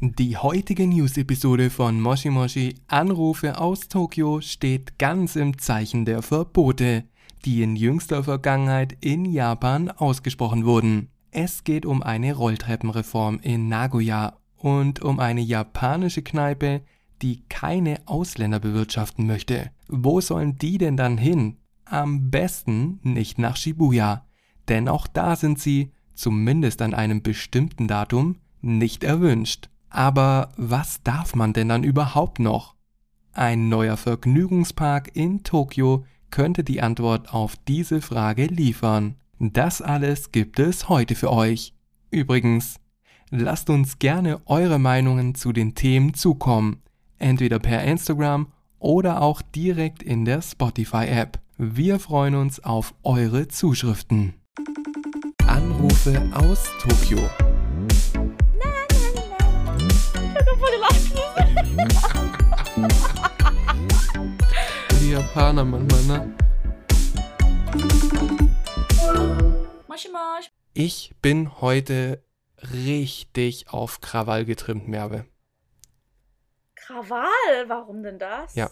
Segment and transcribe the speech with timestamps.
[0.00, 7.02] Die heutige News-Episode von Moshi Moshi Anrufe aus Tokio steht ganz im Zeichen der Verbote,
[7.44, 11.08] die in jüngster Vergangenheit in Japan ausgesprochen wurden.
[11.32, 16.82] Es geht um eine Rolltreppenreform in Nagoya und um eine japanische Kneipe,
[17.20, 19.72] die keine Ausländer bewirtschaften möchte.
[19.88, 21.56] Wo sollen die denn dann hin?
[21.84, 24.24] Am besten nicht nach Shibuya,
[24.68, 29.68] denn auch da sind sie, zumindest an einem bestimmten Datum, nicht erwünscht.
[29.90, 32.74] Aber was darf man denn dann überhaupt noch?
[33.32, 39.16] Ein neuer Vergnügungspark in Tokio könnte die Antwort auf diese Frage liefern.
[39.38, 41.72] Das alles gibt es heute für euch.
[42.10, 42.80] Übrigens,
[43.30, 46.82] lasst uns gerne eure Meinungen zu den Themen zukommen,
[47.18, 48.48] entweder per Instagram
[48.78, 51.38] oder auch direkt in der Spotify-App.
[51.56, 54.34] Wir freuen uns auf eure Zuschriften.
[55.46, 57.18] Anrufe aus Tokio.
[65.00, 66.34] Die Japaner manchmal, ne?
[70.74, 72.22] Ich bin heute
[72.72, 75.24] richtig auf Krawall getrimmt, Merve.
[76.76, 78.54] Krawall, warum denn das?
[78.54, 78.70] Ja.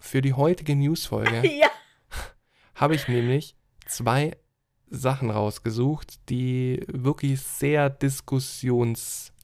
[0.00, 1.70] Für die heutige Newsfolge ja.
[2.74, 3.54] habe ich nämlich
[3.86, 4.36] zwei
[4.90, 7.88] Sachen rausgesucht, die wirklich sehr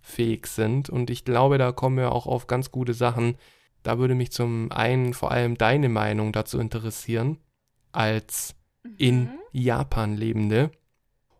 [0.08, 0.90] diskussionsfähig sind.
[0.90, 3.36] Und ich glaube, da kommen wir auch auf ganz gute Sachen.
[3.82, 7.38] Da würde mich zum einen vor allem deine Meinung dazu interessieren,
[7.92, 8.54] als
[8.96, 9.30] in Mhm.
[9.52, 10.70] Japan lebende.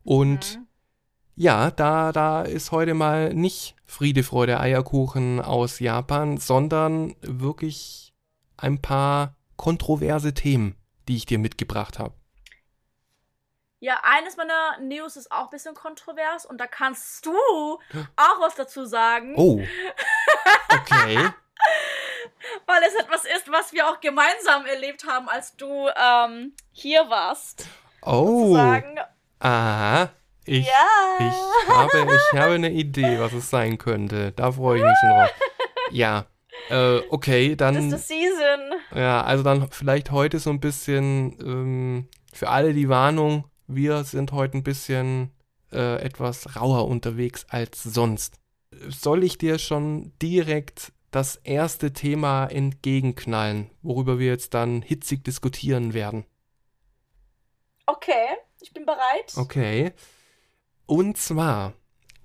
[0.04, 0.66] Und Mhm.
[1.36, 8.12] ja, da, da ist heute mal nicht Friede, Freude, Eierkuchen aus Japan, sondern wirklich
[8.56, 10.74] ein paar kontroverse Themen,
[11.08, 12.14] die ich dir mitgebracht habe.
[13.80, 17.32] Ja, eines meiner News ist auch ein bisschen kontrovers und da kannst du
[18.16, 19.60] auch was dazu sagen, Oh.
[20.70, 21.16] Okay.
[22.66, 27.66] weil es etwas ist, was wir auch gemeinsam erlebt haben, als du ähm, hier warst.
[28.02, 28.54] Oh.
[28.54, 28.98] Sagen,
[29.40, 30.10] Aha.
[30.44, 31.18] Ich, ja.
[31.20, 34.32] ich, habe, ich habe eine Idee, was es sein könnte.
[34.32, 35.30] Da freue ich mich schon drauf.
[35.90, 36.26] Ja.
[36.70, 37.92] Äh, okay, Das dann.
[37.92, 38.72] ist die Season.
[38.94, 44.32] Ja, also dann vielleicht heute so ein bisschen ähm, für alle die Warnung, wir sind
[44.32, 45.30] heute ein bisschen
[45.70, 48.40] äh, etwas rauer unterwegs als sonst.
[48.88, 55.94] Soll ich dir schon direkt das erste Thema entgegenknallen, worüber wir jetzt dann hitzig diskutieren
[55.94, 56.24] werden?
[57.86, 58.26] Okay,
[58.60, 59.32] ich bin bereit.
[59.36, 59.92] Okay.
[60.86, 61.74] Und zwar,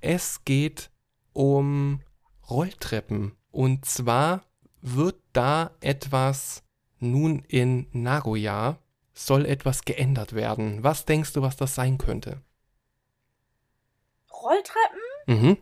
[0.01, 0.89] es geht
[1.31, 2.01] um
[2.49, 3.35] Rolltreppen.
[3.51, 4.43] Und zwar
[4.81, 6.63] wird da etwas
[6.99, 8.79] nun in Nagoya,
[9.13, 10.84] soll etwas geändert werden.
[10.84, 12.41] Was denkst du, was das sein könnte?
[14.31, 15.57] Rolltreppen, Mhm.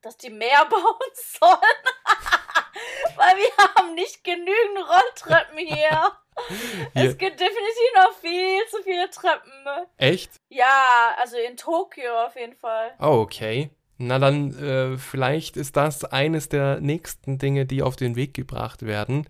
[0.00, 1.58] dass die mehr bauen sollen.
[3.16, 5.76] Weil wir haben nicht genügend Rolltreppen hier.
[5.76, 6.12] Hier.
[6.94, 9.52] Es gibt definitiv noch viel zu viele Treppen.
[9.98, 10.32] Echt?
[10.48, 12.92] Ja, also in Tokio auf jeden Fall.
[12.98, 13.68] Oh, okay.
[13.98, 18.82] Na dann, äh, vielleicht ist das eines der nächsten Dinge, die auf den Weg gebracht
[18.86, 19.28] werden,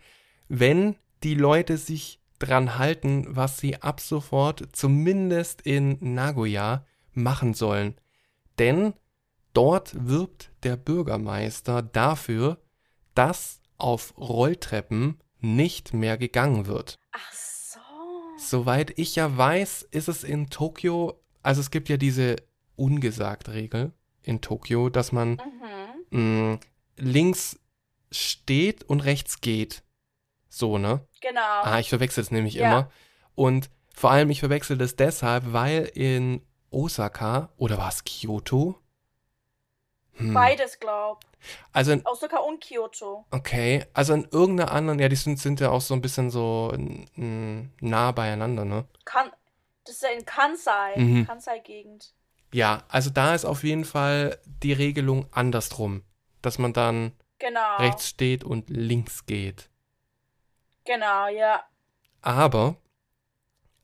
[0.48, 7.94] wenn die Leute sich dran halten, was sie ab sofort zumindest in Nagoya machen sollen.
[8.58, 8.94] Denn
[9.54, 12.58] dort wirbt der Bürgermeister dafür,
[13.14, 16.98] dass auf Rolltreppen nicht mehr gegangen wird.
[17.12, 17.78] Ach so.
[18.38, 22.36] Soweit ich ja weiß, ist es in Tokio, also es gibt ja diese
[22.76, 23.92] ungesagt Regel
[24.22, 25.40] in Tokio, dass man
[26.10, 26.18] Mhm.
[26.18, 26.60] mh,
[26.96, 27.58] links
[28.10, 29.82] steht und rechts geht.
[30.48, 31.06] So, ne?
[31.22, 31.40] Genau.
[31.62, 32.66] Ah, ich verwechsel es nämlich Ja.
[32.66, 32.90] immer.
[33.34, 38.78] Und vor allem, ich verwechsel das deshalb, weil in Osaka, oder war es Kyoto?
[40.14, 40.34] Hm.
[40.34, 41.20] Beides, glaub.
[41.72, 43.24] Also in, Osaka und Kyoto.
[43.30, 46.72] okay, also in irgendeiner anderen, ja, die sind, sind ja auch so ein bisschen so
[47.16, 48.84] mm, nah beieinander, ne?
[49.04, 49.30] Kan
[49.84, 50.96] das ist ja in Kansai.
[50.96, 51.26] Mhm.
[51.26, 52.14] Kansai-Gegend.
[52.52, 56.04] Ja, also da ist auf jeden Fall die Regelung andersrum,
[56.40, 57.78] dass man dann Genau.
[57.78, 59.68] rechts steht und links geht.
[60.84, 61.62] Genau, ja.
[62.20, 62.76] Aber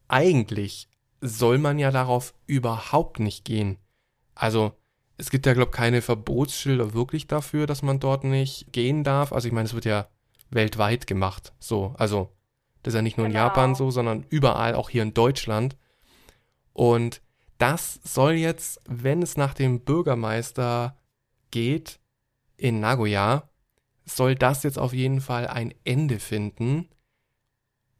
[0.09, 0.89] eigentlich
[1.21, 3.79] soll man ja darauf überhaupt nicht gehen.
[4.35, 4.73] Also
[5.17, 9.33] es gibt ja, glaube ich, keine Verbotsschilder wirklich dafür, dass man dort nicht gehen darf.
[9.33, 10.09] Also ich meine, es wird ja
[10.51, 11.53] weltweit gemacht.
[11.59, 12.33] So, also
[12.83, 13.45] das ist ja nicht nur in Genau.
[13.45, 15.77] Japan so, sondern überall, auch hier in Deutschland.
[16.73, 17.21] Und
[17.59, 20.97] das soll jetzt, wenn es nach dem Bürgermeister
[21.51, 21.99] geht,
[22.57, 23.49] in Nagoya,
[24.09, 26.89] soll das jetzt auf jeden Fall ein Ende finden.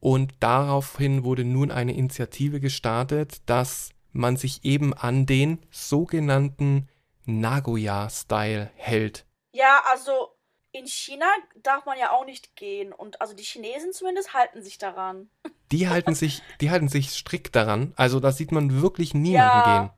[0.01, 6.89] Und daraufhin wurde nun eine Initiative gestartet, dass man sich eben an den sogenannten
[7.27, 9.27] Nagoya-Style hält.
[9.53, 10.29] Ja, also
[10.73, 11.27] in China
[11.63, 12.93] darf man ja auch nicht gehen.
[12.93, 15.31] Und also die Chinesen zumindest halten sich daran.
[15.71, 17.93] Die halten sich, die halten sich strikt daran.
[17.95, 19.93] Also da sieht man wirklich niemanden ja.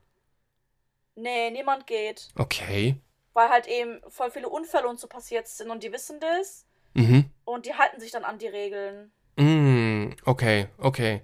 [1.14, 1.22] gehen.
[1.22, 2.28] Nee, niemand geht.
[2.36, 2.96] Okay.
[3.32, 6.66] Weil halt eben voll viele Unfälle und so passiert sind und die wissen das.
[6.94, 7.30] Mhm.
[7.44, 9.12] Und die halten sich dann an die Regeln.
[9.36, 11.22] Mm, okay, okay.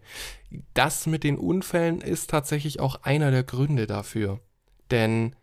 [0.74, 4.40] Das mit den Unfällen ist tatsächlich auch einer der Gründe dafür.
[4.90, 5.36] Denn.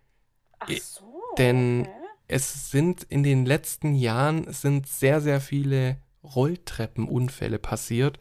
[0.59, 1.21] Ach so.
[1.37, 1.91] Denn okay.
[2.27, 8.19] es sind in den letzten Jahren sind sehr, sehr viele Rolltreppenunfälle passiert,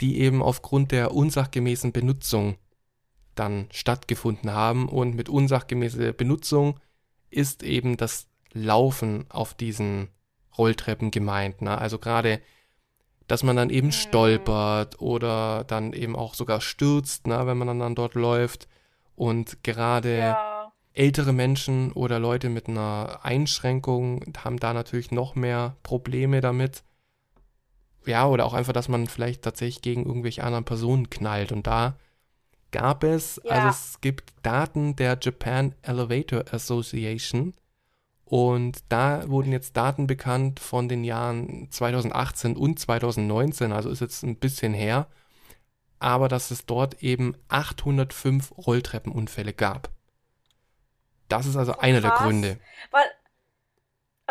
[0.00, 2.56] die eben aufgrund der unsachgemäßen Benutzung
[3.34, 4.88] dann stattgefunden haben.
[4.88, 6.80] Und mit unsachgemäßer Benutzung
[7.34, 10.08] ist eben das Laufen auf diesen
[10.56, 11.62] Rolltreppen gemeint.
[11.62, 11.76] Ne?
[11.76, 12.40] Also gerade,
[13.26, 13.92] dass man dann eben mhm.
[13.92, 17.46] stolpert oder dann eben auch sogar stürzt, ne?
[17.46, 18.68] wenn man dann, dann dort läuft.
[19.16, 20.72] Und gerade ja.
[20.92, 26.84] ältere Menschen oder Leute mit einer Einschränkung haben da natürlich noch mehr Probleme damit.
[28.06, 31.52] Ja, oder auch einfach, dass man vielleicht tatsächlich gegen irgendwelche anderen Personen knallt.
[31.52, 31.96] Und da
[32.74, 33.52] gab es, ja.
[33.52, 37.54] also es gibt Daten der Japan Elevator Association
[38.24, 44.24] und da wurden jetzt Daten bekannt von den Jahren 2018 und 2019, also ist jetzt
[44.24, 45.06] ein bisschen her,
[46.00, 49.90] aber dass es dort eben 805 Rolltreppenunfälle gab.
[51.28, 52.58] Das ist also einer der Gründe.
[52.90, 53.04] Weil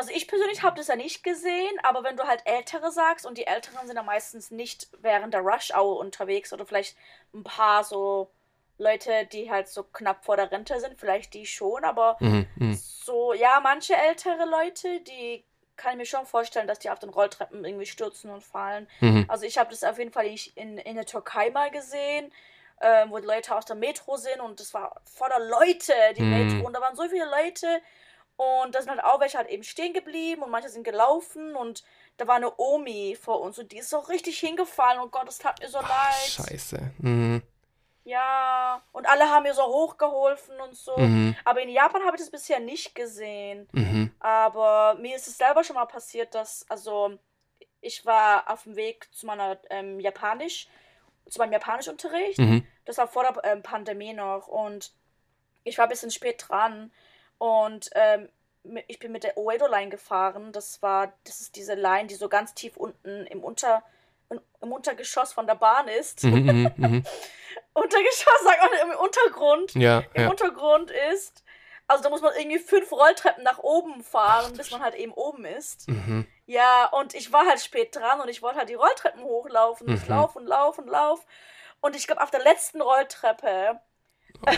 [0.04, 3.38] also ich persönlich habe das ja nicht gesehen, aber wenn du halt Ältere sagst und
[3.38, 6.98] die Älteren sind ja meistens nicht während der Rush Hour unterwegs oder vielleicht
[7.34, 8.30] ein paar so
[8.78, 12.74] Leute, die halt so knapp vor der Rente sind, vielleicht die schon, aber mhm, mhm.
[12.74, 15.46] so, ja, manche ältere Leute, die
[15.78, 18.90] kann ich mir schon vorstellen, dass die auf den Rolltreppen irgendwie stürzen und fallen.
[19.00, 19.26] Mhm.
[19.30, 22.30] Also ich habe das auf jeden Fall in, in der Türkei mal gesehen,
[22.82, 26.30] äh, wo die Leute aus der Metro sind und das war voller Leute, die mhm.
[26.30, 27.82] Metro, und da waren so viele Leute
[28.36, 31.84] und da sind halt auch welche halt eben stehen geblieben und manche sind gelaufen und
[32.18, 35.38] da war eine Omi vor uns und die ist so richtig hingefallen und Gott, das
[35.38, 36.48] tat mir so Ach, leid.
[36.48, 36.92] Scheiße.
[37.00, 37.42] Mhm.
[38.06, 40.98] Ja, und alle haben mir so hochgeholfen und so.
[40.98, 41.36] Mhm.
[41.46, 43.68] Aber in Japan habe ich das bisher nicht gesehen.
[43.72, 44.12] Mhm.
[44.20, 47.18] Aber mir ist es selber schon mal passiert, dass, also,
[47.80, 50.68] ich war auf dem Weg zu meiner ähm, Japanisch,
[51.30, 52.40] zu meinem Japanischunterricht.
[52.40, 52.68] Mhm.
[52.86, 54.48] Das war vor der ähm, Pandemie noch.
[54.48, 54.92] Und
[55.64, 56.92] ich war ein bisschen spät dran.
[57.44, 58.30] Und ähm,
[58.88, 60.54] ich bin mit der Oedo Line gefahren.
[60.54, 63.84] Das war, das ist diese Line, die so ganz tief unten im Unter
[64.30, 66.24] im Untergeschoss von der Bahn ist.
[66.24, 67.04] Mhm, mhm, mhm.
[67.74, 69.76] Untergeschoss, sagt man im Untergrund.
[69.76, 70.30] Ja, Im ja.
[70.30, 71.44] Untergrund ist.
[71.86, 75.44] Also da muss man irgendwie fünf Rolltreppen nach oben fahren, bis man halt eben oben
[75.44, 75.90] ist.
[75.90, 76.26] Mhm.
[76.46, 79.88] Ja, und ich war halt spät dran und ich wollte halt die Rolltreppen hochlaufen.
[79.88, 79.96] Mhm.
[79.96, 81.26] Ich lauf und lauf und lauf.
[81.82, 83.82] Und ich glaube, auf der letzten Rolltreppe
[84.46, 84.52] Oh,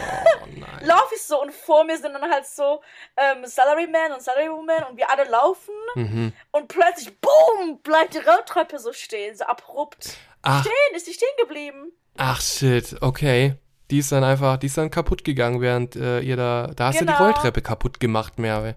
[0.81, 2.81] lauf ich so und vor mir sind dann halt so
[3.17, 6.33] ähm, Salaryman und Salarywoman und wir alle laufen mhm.
[6.51, 10.17] und plötzlich, boom, bleibt die Rolltreppe so stehen, so abrupt.
[10.41, 10.61] Ach.
[10.61, 11.91] Stehen, ist die stehen geblieben.
[12.17, 13.55] Ach shit, okay.
[13.91, 16.99] Die ist dann einfach, die ist dann kaputt gegangen, während äh, ihr da, da hast
[16.99, 17.11] genau.
[17.11, 17.31] du die genau.
[17.31, 18.75] Rolltreppe kaputt gemacht, Merve.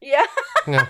[0.00, 0.20] Ja.
[0.66, 0.88] ja.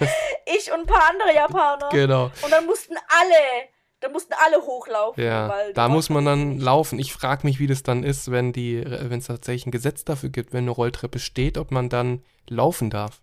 [0.46, 1.88] ich und ein paar andere Japaner.
[1.90, 2.30] Genau.
[2.42, 3.68] Und dann mussten alle
[4.04, 5.24] da mussten alle hochlaufen.
[5.24, 6.98] Ja, da muss man dann laufen.
[6.98, 10.28] Ich frage mich, wie das dann ist, wenn die, wenn es tatsächlich ein Gesetz dafür
[10.28, 13.22] gibt, wenn eine Rolltreppe steht, ob man dann laufen darf.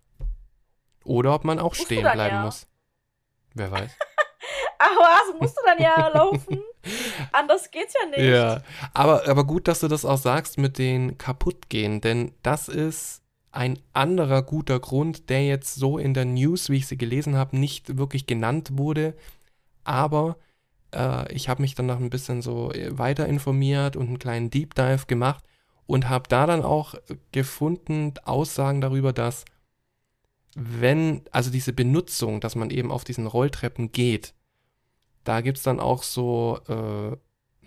[1.03, 2.45] Oder ob man auch musst stehen bleiben ja.
[2.45, 2.65] muss.
[3.53, 3.91] Wer weiß.
[4.79, 6.63] Ach was, musst du dann ja laufen.
[7.31, 8.33] Anders geht's ja nicht.
[8.33, 8.63] Ja,
[8.95, 13.77] aber, aber gut, dass du das auch sagst mit den kaputtgehen, denn das ist ein
[13.93, 17.99] anderer guter Grund, der jetzt so in der News, wie ich sie gelesen habe, nicht
[17.99, 19.13] wirklich genannt wurde,
[19.83, 20.37] aber
[20.93, 24.49] äh, ich habe mich dann noch ein bisschen so äh, weiter informiert und einen kleinen
[24.49, 25.43] Deep Dive gemacht
[25.85, 26.95] und habe da dann auch
[27.31, 29.45] gefunden Aussagen darüber, dass
[30.55, 34.33] wenn, also diese Benutzung, dass man eben auf diesen Rolltreppen geht,
[35.23, 37.15] da gibt es dann auch so äh,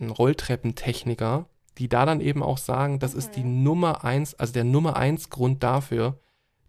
[0.00, 1.47] einen Rolltreppentechniker,
[1.78, 3.19] die da dann eben auch sagen, das mhm.
[3.19, 3.62] ist die mhm.
[3.62, 6.19] Nummer eins, also der Nummer eins Grund dafür,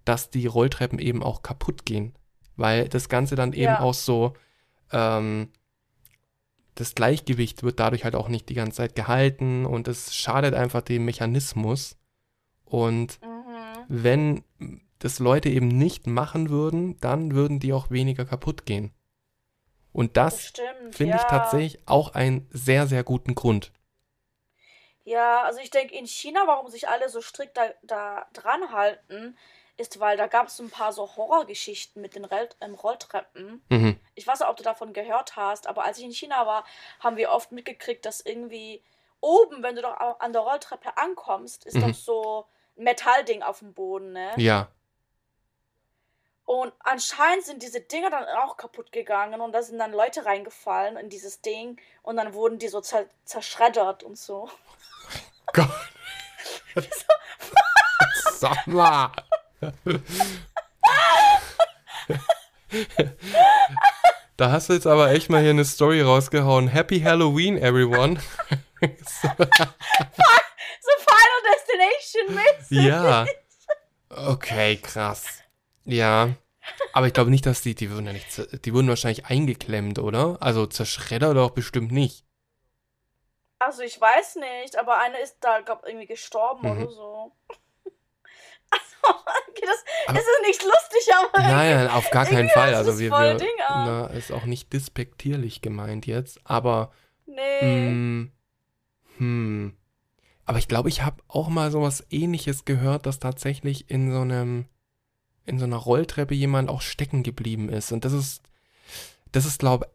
[0.05, 2.13] dass die Rolltreppen eben auch kaputt gehen.
[2.55, 3.79] Weil das Ganze dann eben ja.
[3.81, 4.33] auch so,
[4.91, 5.49] ähm,
[6.75, 10.81] das Gleichgewicht wird dadurch halt auch nicht die ganze Zeit gehalten und es schadet einfach
[10.81, 11.97] dem Mechanismus.
[12.65, 13.85] Und mhm.
[13.87, 14.43] wenn
[14.99, 18.93] das Leute eben nicht machen würden, dann würden die auch weniger kaputt gehen.
[19.93, 21.21] Und das, das finde ja.
[21.21, 23.71] ich tatsächlich auch einen sehr, sehr guten Grund.
[25.05, 29.37] Ja, also ich denke, in China, warum sich alle so strikt da, da dran halten,
[29.77, 33.63] ist, weil da gab es ein paar so Horrorgeschichten mit den Rel ähm, Rolltreppen.
[33.69, 33.99] Mhm.
[34.15, 36.65] Ich weiß nicht, ob du davon gehört hast, aber als ich in China war,
[36.99, 38.83] haben wir oft mitgekriegt, dass irgendwie
[39.19, 41.81] oben, wenn du doch an der Rolltreppe ankommst, ist mhm.
[41.81, 42.45] doch so
[42.77, 44.31] ein Metallding auf dem Boden, ne?
[44.37, 44.69] Ja.
[46.45, 50.95] Und anscheinend sind diese Dinger dann auch kaputt gegangen und da sind dann Leute reingefallen
[50.95, 54.49] in dieses Ding und dann wurden die so zer zerschreddert und so.
[55.53, 55.69] Gott.
[58.33, 59.11] Sag mal.
[64.37, 66.67] Da hast du jetzt aber echt mal hier eine Story rausgehauen.
[66.67, 68.19] Happy Halloween, everyone.
[68.81, 69.45] so Final
[71.53, 72.83] Destination mäßig.
[72.85, 73.25] Ja.
[74.09, 75.41] Okay, krass.
[75.85, 76.31] Ja.
[76.91, 80.37] Aber ich glaube nicht, dass die, die wurden ja nicht, die wurden wahrscheinlich eingeklemmt, oder?
[80.41, 82.25] Also zerschreddert doch bestimmt nicht.
[83.59, 86.77] Also ich weiß nicht, aber eine ist da, glaube irgendwie gestorben mhm.
[86.77, 87.31] oder so.
[89.65, 91.39] Das, das ist nicht lustig, aber.
[91.39, 92.75] Nein, auf gar keinen Fall.
[92.75, 93.37] Also wir, wir
[93.69, 96.91] na, ist auch nicht despektierlich gemeint jetzt, aber.
[97.25, 97.61] Nee.
[97.61, 98.31] Mh, mm,
[99.17, 99.77] hm.
[100.45, 104.65] Aber ich glaube, ich habe auch mal sowas ähnliches gehört, dass tatsächlich in so einem,
[105.45, 107.91] in so einer Rolltreppe jemand auch stecken geblieben ist.
[107.91, 108.43] Und das ist,
[109.31, 109.89] das ist, glaube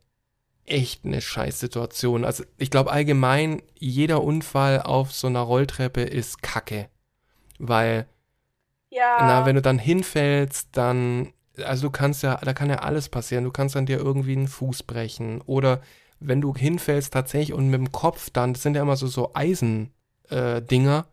[0.71, 2.25] echt eine Scheißsituation.
[2.25, 6.88] Also ich glaube allgemein, jeder Unfall auf so einer Rolltreppe ist Kacke.
[7.59, 8.09] Weil,
[8.91, 9.19] ja.
[9.21, 11.33] na, wenn du dann hinfällst, dann,
[11.65, 13.45] also du kannst ja, da kann ja alles passieren.
[13.45, 15.41] Du kannst dann dir irgendwie einen Fuß brechen.
[15.43, 15.81] Oder
[16.19, 19.31] wenn du hinfällst tatsächlich und mit dem Kopf dann, das sind ja immer so, so
[19.35, 19.93] Eisen,
[20.29, 21.07] äh, Dinger,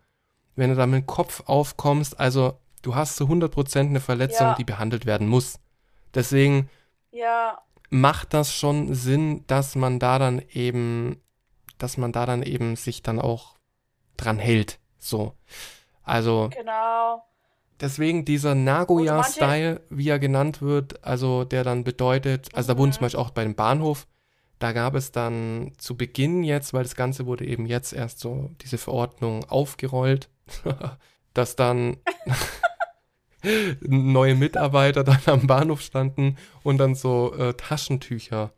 [0.56, 4.56] wenn du da mit dem Kopf aufkommst, also du hast zu 100% eine Verletzung, ja.
[4.56, 5.60] die behandelt werden muss.
[6.14, 6.70] Deswegen
[7.12, 7.60] ja.
[7.90, 11.22] macht das schon Sinn, dass man da dann eben,
[11.78, 13.56] dass man da dann eben sich dann auch
[14.18, 14.80] dran hält.
[14.98, 15.34] So.
[16.04, 16.50] Also.
[16.56, 17.24] Genau.
[17.80, 22.76] Deswegen dieser Nagoya-Style, wie er genannt wird, also der dann bedeutet, also mhm.
[22.76, 24.08] da wurden zum Beispiel auch bei dem Bahnhof,
[24.60, 28.50] da gab es dann zu Beginn jetzt, weil das Ganze wurde eben jetzt erst so,
[28.62, 30.30] diese Verordnung aufgerollt,
[31.34, 31.98] dass dann
[33.82, 38.52] neue Mitarbeiter dann am Bahnhof standen und dann so äh, Taschentücher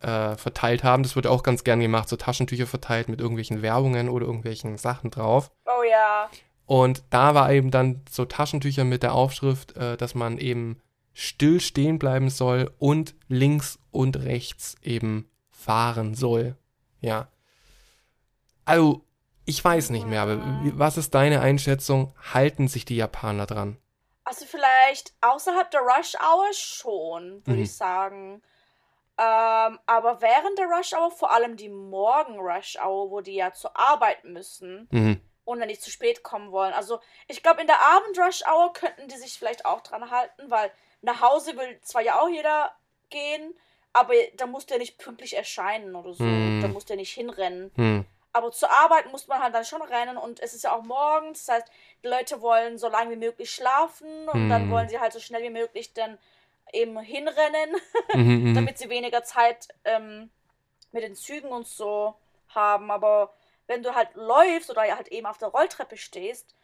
[0.00, 1.02] äh, verteilt haben.
[1.02, 5.10] Das wurde auch ganz gern gemacht, so Taschentücher verteilt mit irgendwelchen Werbungen oder irgendwelchen Sachen
[5.10, 5.50] drauf.
[5.64, 6.30] Oh ja.
[6.66, 10.80] Und da war eben dann so Taschentücher mit der Aufschrift, äh, dass man eben
[11.14, 16.56] still stehen bleiben soll und links und rechts eben fahren soll.
[17.00, 17.28] Ja.
[18.64, 19.04] Also,
[19.44, 20.38] ich weiß nicht mehr, aber
[20.74, 22.12] was ist deine Einschätzung?
[22.34, 23.78] Halten sich die Japaner dran?
[24.24, 27.62] Also vielleicht außerhalb der Rush Hour schon, würde mhm.
[27.62, 28.42] ich sagen.
[29.18, 33.52] Ähm, aber während der Rush Hour, vor allem die Morgen Rush Hour, wo die ja
[33.52, 35.20] zur Arbeit müssen mhm.
[35.46, 36.74] Und dann nicht zu spät kommen wollen.
[36.74, 40.50] Also ich glaube, in der Abend Rush Hour könnten die sich vielleicht auch dran halten,
[40.50, 42.74] weil nach Hause will zwar ja auch jeder
[43.08, 43.54] gehen,
[43.94, 46.24] aber da muss der nicht pünktlich erscheinen oder so.
[46.24, 46.60] Hm.
[46.60, 47.70] Da muss der nicht hinrennen.
[47.76, 48.04] Hm.
[48.32, 51.46] Aber zur Arbeit muss man halt dann schon rennen und es ist ja auch morgens.
[51.46, 51.72] Das heißt,
[52.02, 54.48] die Leute wollen so lange wie möglich schlafen und hm.
[54.50, 56.18] dann wollen sie halt so schnell wie möglich dann
[56.72, 57.76] eben hinrennen,
[58.14, 58.54] mhm, mhm.
[58.56, 60.30] damit sie weniger Zeit ähm,
[60.92, 62.16] mit den Zügen und so
[62.48, 62.90] haben.
[62.90, 63.32] Aber
[63.66, 66.54] wenn du halt läufst oder halt eben auf der Rolltreppe stehst,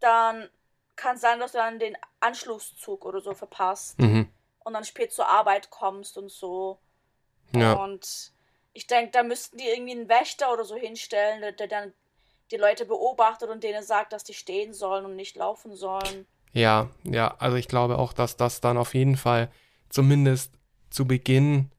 [0.00, 0.48] dann
[0.96, 4.28] kann es sein, dass du dann den Anschlusszug oder so verpasst mhm.
[4.64, 6.78] und dann spät zur Arbeit kommst und so.
[7.54, 7.72] Ja.
[7.74, 8.32] Und
[8.72, 11.92] ich denke, da müssten die irgendwie einen Wächter oder so hinstellen, der, der dann
[12.50, 16.26] die Leute beobachtet und denen sagt, dass die stehen sollen und nicht laufen sollen.
[16.52, 19.50] Ja, ja, also ich glaube auch, dass das dann auf jeden Fall
[19.88, 20.52] zumindest
[20.90, 21.70] zu Beginn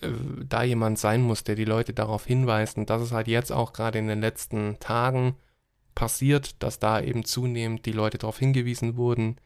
[0.00, 0.10] äh,
[0.48, 2.76] da jemand sein muss, der die Leute darauf hinweist.
[2.76, 5.36] Und das ist halt jetzt auch gerade in den letzten Tagen
[5.94, 9.36] passiert, dass da eben zunehmend die Leute darauf hingewiesen wurden,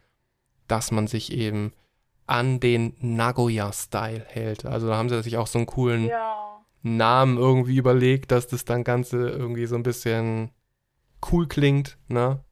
[0.69, 1.73] dass man sich eben
[2.27, 4.65] an den Nagoya-Style hält.
[4.65, 6.61] Also da haben sie sich auch so einen coolen ja.
[6.83, 10.51] Namen irgendwie überlegt, dass das dann Ganze irgendwie so ein bisschen
[11.31, 12.45] cool klingt, ne?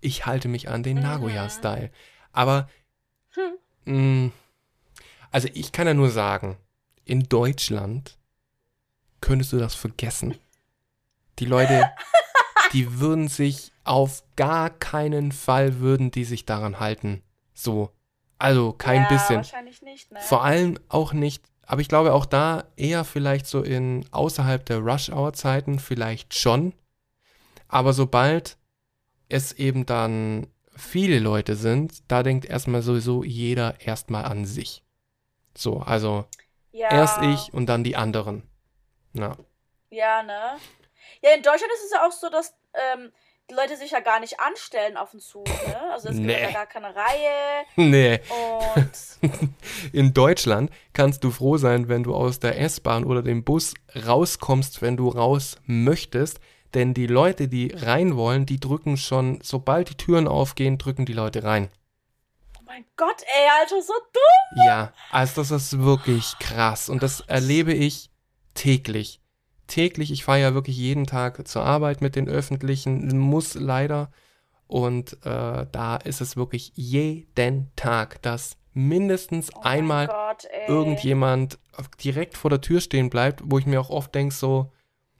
[0.00, 1.02] Ich halte mich an den mhm.
[1.04, 1.90] Nagoya-Style.
[2.32, 2.68] Aber,
[3.34, 3.52] hm.
[3.84, 4.32] mh, mm,
[5.30, 6.56] also ich kann ja nur sagen,
[7.10, 8.16] in Deutschland
[9.20, 10.36] könntest du das vergessen.
[11.40, 11.90] Die Leute
[12.72, 17.22] die würden sich auf gar keinen Fall würden die sich daran halten.
[17.52, 17.90] So.
[18.38, 19.36] Also kein ja, bisschen.
[19.36, 20.20] Wahrscheinlich nicht, ne?
[20.20, 24.78] Vor allem auch nicht, aber ich glaube auch da eher vielleicht so in außerhalb der
[24.78, 26.72] Rush-Hour-Zeiten vielleicht schon.
[27.68, 28.56] Aber sobald
[29.28, 34.82] es eben dann viele Leute sind, da denkt erstmal sowieso jeder erstmal an sich.
[35.56, 36.24] So, also
[36.72, 36.90] ja.
[36.90, 38.48] erst ich und dann die anderen.
[39.12, 39.36] Na.
[39.90, 40.56] Ja, ne?
[41.22, 43.12] Ja, in Deutschland ist es ja auch so, dass ähm,
[43.50, 45.92] die Leute sich ja gar nicht anstellen auf den Zug, ne?
[45.92, 46.28] Also es nee.
[46.28, 47.64] gibt ja gar keine Reihe.
[47.76, 48.20] Nee.
[48.30, 49.50] Und
[49.92, 53.74] in Deutschland kannst du froh sein, wenn du aus der S-Bahn oder dem Bus
[54.06, 56.40] rauskommst, wenn du raus möchtest.
[56.74, 61.12] Denn die Leute, die rein wollen, die drücken schon, sobald die Türen aufgehen, drücken die
[61.12, 61.70] Leute rein.
[62.70, 64.64] Mein Gott, ey, Alter, so dumm.
[64.64, 66.88] Ja, also das ist wirklich krass.
[66.88, 68.12] Und das erlebe ich
[68.54, 69.20] täglich.
[69.66, 74.12] Täglich, ich fahre ja wirklich jeden Tag zur Arbeit mit den Öffentlichen, muss leider.
[74.68, 81.58] Und äh, da ist es wirklich jeden Tag, dass mindestens Oh einmal Gott, irgendjemand
[82.04, 84.70] direkt vor der Tür stehen bleibt, wo ich mir auch oft denke, so,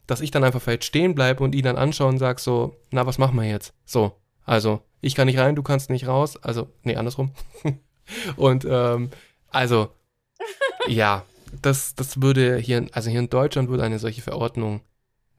[0.07, 3.07] dass ich dann einfach vielleicht stehen bleibe und ihn dann anschaue und sage so, na,
[3.07, 3.75] was machen wir jetzt?
[3.85, 4.13] So,
[4.45, 7.33] also, ich kann nicht rein, du kannst nicht raus, also, nee, andersrum.
[8.37, 9.11] und, ähm,
[9.49, 9.95] also,
[10.87, 11.25] ja,
[11.63, 14.83] das, das würde hier, also hier in Deutschland würde eine solche Verordnung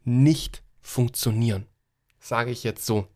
[0.03, 1.67] nicht funktionieren.
[2.19, 3.07] Sage ich jetzt so.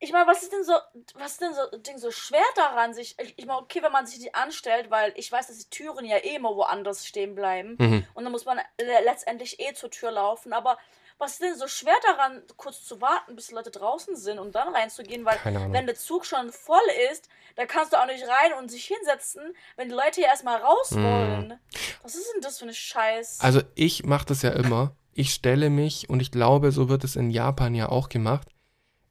[0.00, 0.74] Ich meine, was ist denn so,
[1.14, 4.06] was ist denn so, Ding so schwer daran, sich, ich, ich meine, okay, wenn man
[4.06, 7.76] sich die anstellt, weil ich weiß, dass die Türen ja eh immer woanders stehen bleiben
[7.78, 8.04] Mhm.
[8.12, 10.76] und dann muss man le- letztendlich eh zur Tür laufen, aber
[11.18, 14.54] was ist denn so schwer daran, kurz zu warten, bis die Leute draußen sind und
[14.54, 15.38] dann reinzugehen, weil
[15.70, 16.78] wenn der Zug schon voll
[17.12, 20.60] ist, da kannst du auch nicht rein und sich hinsetzen, wenn die Leute ja erstmal
[20.60, 21.02] raus Mm.
[21.02, 21.60] wollen.
[22.02, 23.38] Was ist denn das für eine Scheiß?
[23.40, 24.96] Also ich mache das ja immer.
[25.12, 28.48] Ich stelle mich, und ich glaube, so wird es in Japan ja auch gemacht,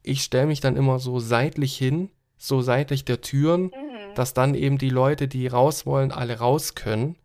[0.02, 4.14] ich stelle mich dann immer so seitlich hin, so seitlich der Türen, mhm.
[4.16, 7.16] dass dann eben die Leute, die raus wollen, alle raus können.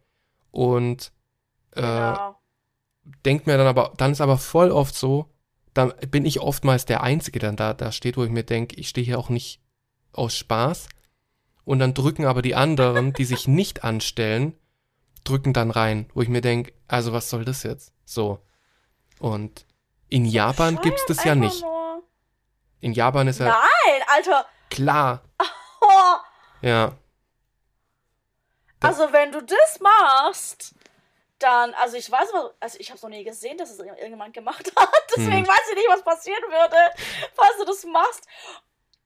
[0.52, 1.10] Und
[1.72, 2.37] äh, genau.
[3.24, 5.30] Denkt mir dann aber, dann ist aber voll oft so,
[5.74, 8.88] dann bin ich oftmals der Einzige, der da, da steht, wo ich mir denke, ich
[8.88, 9.60] stehe hier auch nicht
[10.12, 10.88] aus Spaß.
[11.64, 14.54] Und dann drücken aber die anderen, die sich nicht anstellen,
[15.24, 17.92] drücken dann rein, wo ich mir denke, also was soll das jetzt?
[18.04, 18.40] So.
[19.18, 19.66] Und
[20.08, 21.60] in Japan gibt's das ja nicht.
[21.60, 22.02] nur-
[22.80, 24.46] In Japan ist ja Nein, Alter.
[24.70, 25.22] klar,
[25.80, 26.16] Oh,
[26.62, 26.92] ja.
[28.80, 30.74] Da- also wenn du das machst,
[31.38, 34.70] dann, also ich weiß aber, also ich habe noch nie gesehen, dass es irgendjemand gemacht
[34.76, 34.90] hat.
[35.16, 35.48] Deswegen Hm.
[35.48, 36.76] weiß ich nicht, was passieren würde,
[37.34, 38.24] falls du das machst.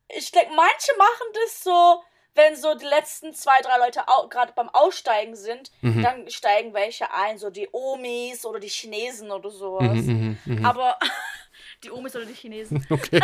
[0.09, 2.03] Ich denke, manche machen das so,
[2.35, 6.03] wenn so die letzten zwei, drei Leute gerade beim Aussteigen sind, Mhm.
[6.03, 9.95] dann steigen welche ein, so die Omis oder die Chinesen oder sowas.
[9.97, 10.65] Mhm, mhm, mhm.
[10.65, 10.99] Aber
[11.85, 12.87] die Omis oder die Chinesen.
[12.91, 13.21] Okay.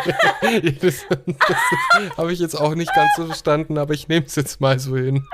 [0.83, 4.61] das das habe ich jetzt auch nicht ganz so verstanden, aber ich nehme es jetzt
[4.61, 5.27] mal so hin.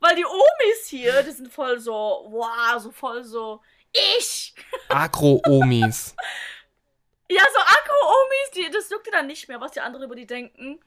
[0.00, 3.60] Weil die Omis hier, die sind voll so, wow, so voll so,
[3.92, 4.54] ich.
[4.88, 6.14] Agro-Omis.
[7.32, 7.60] Ja, so
[8.60, 10.80] die, das juckt dir dann nicht mehr, was die anderen über die denken.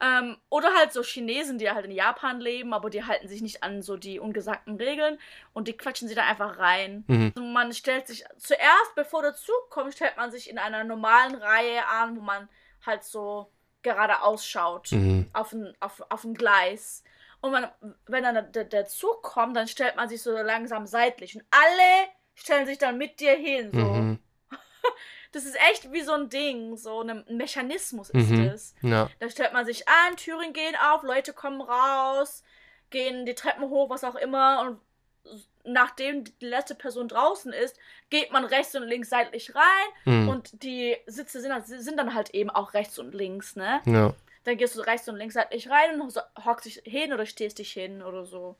[0.00, 3.62] Ähm, oder halt so Chinesen, die halt in Japan leben, aber die halten sich nicht
[3.62, 5.20] an so die ungesagten Regeln
[5.52, 7.04] und die quatschen sie da einfach rein.
[7.06, 7.32] Mhm.
[7.36, 11.36] Also man stellt sich zuerst, bevor der Zug kommt, stellt man sich in einer normalen
[11.36, 12.48] Reihe an, wo man
[12.84, 13.50] halt so
[13.82, 15.30] gerade ausschaut Mhm.
[15.32, 17.04] auf ein, auf, auf ein Gleis.
[17.44, 17.68] Und man,
[18.06, 21.34] wenn dann der, der Zug kommt, dann stellt man sich so langsam seitlich.
[21.36, 23.70] Und alle stellen sich dann mit dir hin.
[23.70, 23.78] So.
[23.80, 24.18] Mhm.
[25.32, 28.44] Das ist echt wie so ein Ding, so ein Mechanismus ist Mhm.
[28.44, 28.74] es.
[28.82, 29.10] Ja.
[29.18, 32.44] Da stellt man sich an, Türen gehen auf, Leute kommen raus,
[32.90, 34.60] gehen die Treppen hoch, was auch immer.
[34.60, 34.80] Und
[35.64, 37.76] nachdem die letzte Person draußen ist,
[38.10, 39.86] geht man rechts und links seitlich rein.
[40.04, 40.28] Mhm.
[40.28, 43.80] Und die Sitze sind, dann- sind dann halt eben auch rechts und links, ne?
[43.86, 44.14] ja.
[44.44, 47.72] Dann gehst du rechts und links seitlich rein und hockst dich hin oder stehst dich
[47.72, 48.56] hin oder so.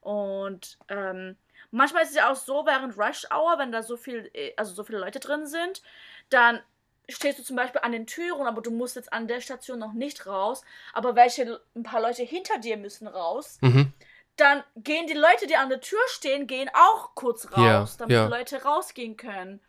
[0.00, 1.36] Und ähm,
[1.70, 4.74] manchmal ist es ja auch so, während Rush Hour, wenn da so viel, äh, also
[4.74, 5.82] so viele Leute drin sind,
[6.28, 6.60] dann
[7.08, 9.92] stehst du zum Beispiel an den Türen, aber du musst jetzt an der Station noch
[9.92, 10.62] nicht raus.
[10.92, 13.58] Aber welche, ein paar Leute hinter dir müssen raus.
[13.60, 13.92] Mhm.
[14.36, 18.16] Dann gehen die Leute, die an der Tür stehen, gehen auch kurz raus, Ja, damit
[18.16, 18.24] ja.
[18.24, 19.60] die Leute rausgehen können.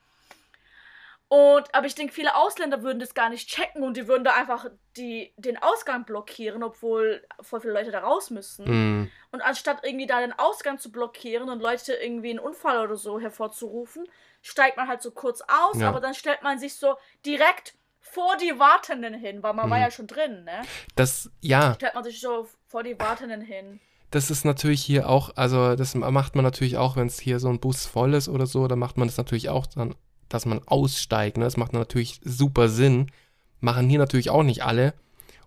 [1.35, 4.33] Und, aber ich denke, viele Ausländer würden das gar nicht checken und die würden da
[4.35, 4.67] einfach
[4.97, 8.65] die, den Ausgang blockieren, obwohl voll viele Leute da raus müssen.
[8.67, 9.11] Mhm.
[9.31, 13.19] Und anstatt irgendwie da den Ausgang zu blockieren und Leute irgendwie einen Unfall oder so
[13.19, 14.05] hervorzurufen,
[14.43, 15.89] steigt man halt so kurz aus, Ja.
[15.89, 19.83] aber dann stellt man sich so direkt vor die Wartenden hin, weil man war Mhm.
[19.85, 20.61] ja schon drin, ne?
[20.95, 23.79] Das, ja, Stellt man sich so vor die Wartenden hin.
[24.11, 27.49] das ist natürlich hier auch, also das macht man natürlich auch, wenn es hier so
[27.49, 29.95] ein Bus voll ist oder so, dann macht man das natürlich auch dann,
[30.33, 31.37] dass man aussteigt.
[31.37, 31.43] Ne?
[31.43, 33.11] Das macht natürlich super Sinn.
[33.59, 34.95] Machen hier natürlich auch nicht alle.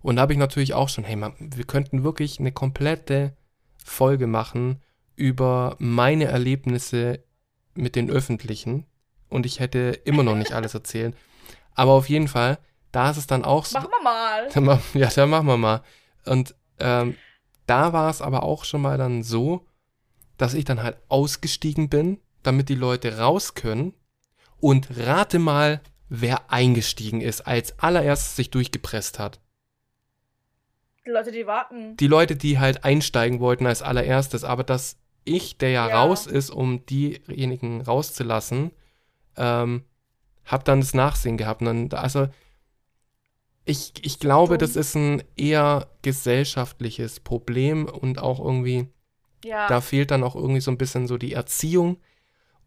[0.00, 3.36] Und da habe ich natürlich auch schon, hey, man, wir könnten wirklich eine komplette
[3.84, 4.80] Folge machen
[5.16, 7.18] über meine Erlebnisse
[7.74, 8.86] mit den Öffentlichen.
[9.28, 11.16] Und ich hätte immer noch nicht alles erzählen.
[11.74, 12.58] Aber auf jeden Fall,
[12.92, 13.78] da ist es dann auch so.
[13.78, 14.80] Machen wir mal.
[14.94, 15.82] Ja, dann machen wir mal.
[16.26, 17.16] Und ähm,
[17.66, 19.66] da war es aber auch schon mal dann so,
[20.36, 23.92] dass ich dann halt ausgestiegen bin, damit die Leute raus können.
[24.60, 29.40] Und rate mal, wer eingestiegen ist, als allererstes sich durchgepresst hat.
[31.04, 31.96] Die Leute, die warten.
[31.96, 36.02] Die Leute, die halt einsteigen wollten als allererstes, aber dass ich, der ja, Ja.
[36.02, 38.70] raus ist, um diejenigen rauszulassen,
[39.36, 39.84] ähm,
[40.44, 41.62] hab dann das Nachsehen gehabt.
[41.62, 42.28] Und dann, also,
[43.68, 44.58] Ich, ich glaube, Dumm.
[44.60, 48.86] das ist ein eher gesellschaftliches Problem und auch irgendwie,
[49.44, 49.66] Ja.
[49.66, 51.96] da fehlt dann auch irgendwie so ein bisschen so die Erziehung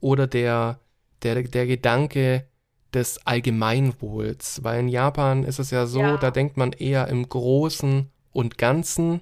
[0.02, 0.82] oder der,
[1.24, 2.46] der, der Gedanke
[2.94, 4.64] des Allgemeinwohls.
[4.64, 6.18] Weil in Japan ist es ja so, Ja.
[6.18, 9.22] da denkt man eher im Großen und Ganzen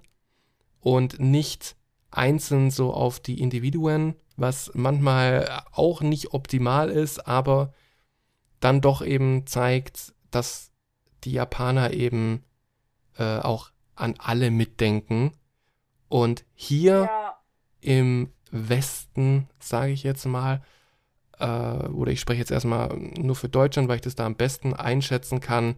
[0.79, 1.75] und nicht
[2.11, 7.73] einzeln so auf die Individuen, was manchmal auch nicht optimal ist, aber
[8.59, 10.71] dann doch eben zeigt, dass
[11.23, 12.43] die Japaner eben
[13.17, 15.33] äh, auch an alle mitdenken.
[16.07, 17.37] Und hier ja.
[17.81, 20.61] im Westen, sage ich jetzt mal,
[21.39, 24.73] äh, oder ich spreche jetzt erstmal nur für Deutschland, weil ich das da am besten
[24.73, 25.77] einschätzen kann,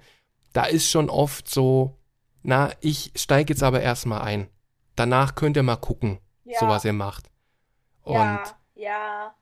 [0.54, 1.98] da ist schon oft so,
[2.44, 4.50] na, ich steige jetzt aber erstmal ein.
[4.96, 6.60] Danach könnt ihr mal gucken, Ja.
[6.60, 7.30] so was ihr macht.
[8.04, 8.44] Und ja.
[8.76, 9.36] Ja.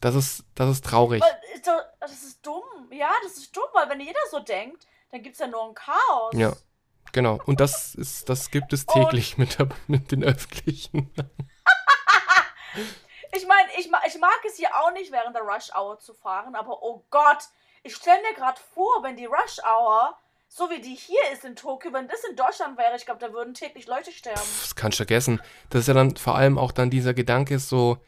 [0.00, 1.22] das ist, das ist traurig.
[2.00, 2.62] Das ist dumm.
[2.92, 5.74] Ja, das ist dumm, weil wenn jeder so denkt, dann gibt es ja nur ein
[5.74, 6.34] Chaos.
[6.34, 6.52] Ja.
[7.12, 7.40] Genau.
[7.46, 11.10] Und das ist, das gibt es täglich mit, der, mit den öffentlichen.
[13.32, 16.14] Ich meine, ich, ma- ich mag es hier auch nicht, während der Rush Hour zu
[16.14, 17.38] fahren, aber oh Gott,
[17.82, 20.16] ich stelle mir gerade vor, wenn die Rush Hour,
[20.48, 23.32] so wie die hier ist in Tokio, wenn das in Deutschland wäre, ich glaube, da
[23.32, 24.40] würden täglich Leute sterben.
[24.60, 25.40] Das kannst du vergessen.
[25.70, 27.98] Das ist ja dann vor allem auch dann dieser Gedanke so,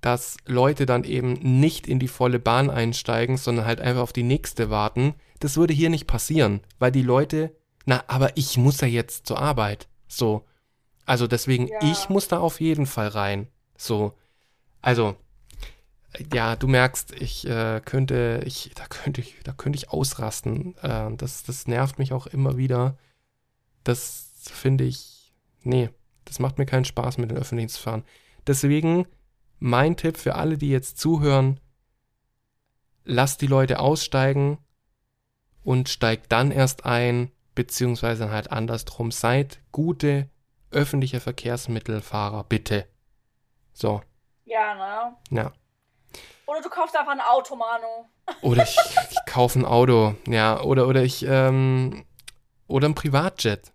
[0.00, 4.22] dass Leute dann eben nicht in die volle Bahn einsteigen, sondern halt einfach auf die
[4.22, 5.14] nächste warten.
[5.40, 9.38] Das würde hier nicht passieren, weil die Leute, na, aber ich muss ja jetzt zur
[9.38, 9.88] Arbeit.
[10.08, 10.46] So.
[11.04, 11.78] Also deswegen, Ja.
[11.82, 13.48] ich muss da auf jeden Fall rein.
[13.76, 14.14] So.
[14.82, 15.16] Also,
[16.32, 20.76] ja, du merkst, ich äh, könnte, ich, da könnte ich, da könnte ich ausrasten.
[20.78, 22.96] Äh, das, das nervt mich auch immer wieder.
[23.84, 25.90] Das finde ich, nee,
[26.24, 28.04] das macht mir keinen Spaß mit den öffentlichen zu fahren.
[28.46, 29.06] Deswegen
[29.58, 31.60] mein Tipp für alle, die jetzt zuhören,
[33.04, 34.58] lasst die Leute aussteigen
[35.62, 39.10] und steigt dann erst ein, beziehungsweise halt andersrum.
[39.10, 40.28] Seid gute
[40.70, 42.86] öffentliche Verkehrsmittelfahrer, bitte.
[43.72, 44.02] So,
[44.50, 45.16] Ja, ne?
[45.30, 45.52] ja.
[46.44, 47.86] Oder du kaufst einfach ein Auto, Manu.
[48.42, 48.76] Oder ich,
[49.10, 52.04] ich kaufe ein Auto, ja, oder, oder ich, ähm,
[52.66, 53.72] oder ein Privatjet.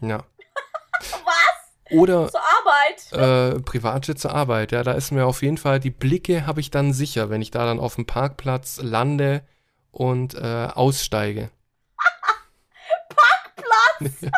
[0.00, 0.18] Ja.
[1.00, 1.90] Was?
[1.90, 3.12] Oder Zur Arbeit?
[3.56, 6.70] äh, Privatjet zur Arbeit, ja, da ist mir auf jeden Fall, die Blicke habe ich
[6.70, 9.46] dann sicher, wenn ich da dann auf dem Parkplatz lande
[9.90, 11.50] und äh, aussteige.
[13.08, 14.30] Parkplatz?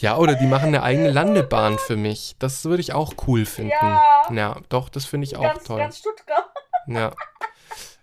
[0.00, 2.34] Ja, oder die machen eine eigene Landebahn für mich.
[2.38, 3.70] Das würde ich auch cool finden.
[3.70, 4.22] Ja.
[4.32, 5.78] Ja, doch, das finde ich auch ganz, toll.
[5.78, 6.46] ganz Stuttgart.
[6.86, 7.12] Ja.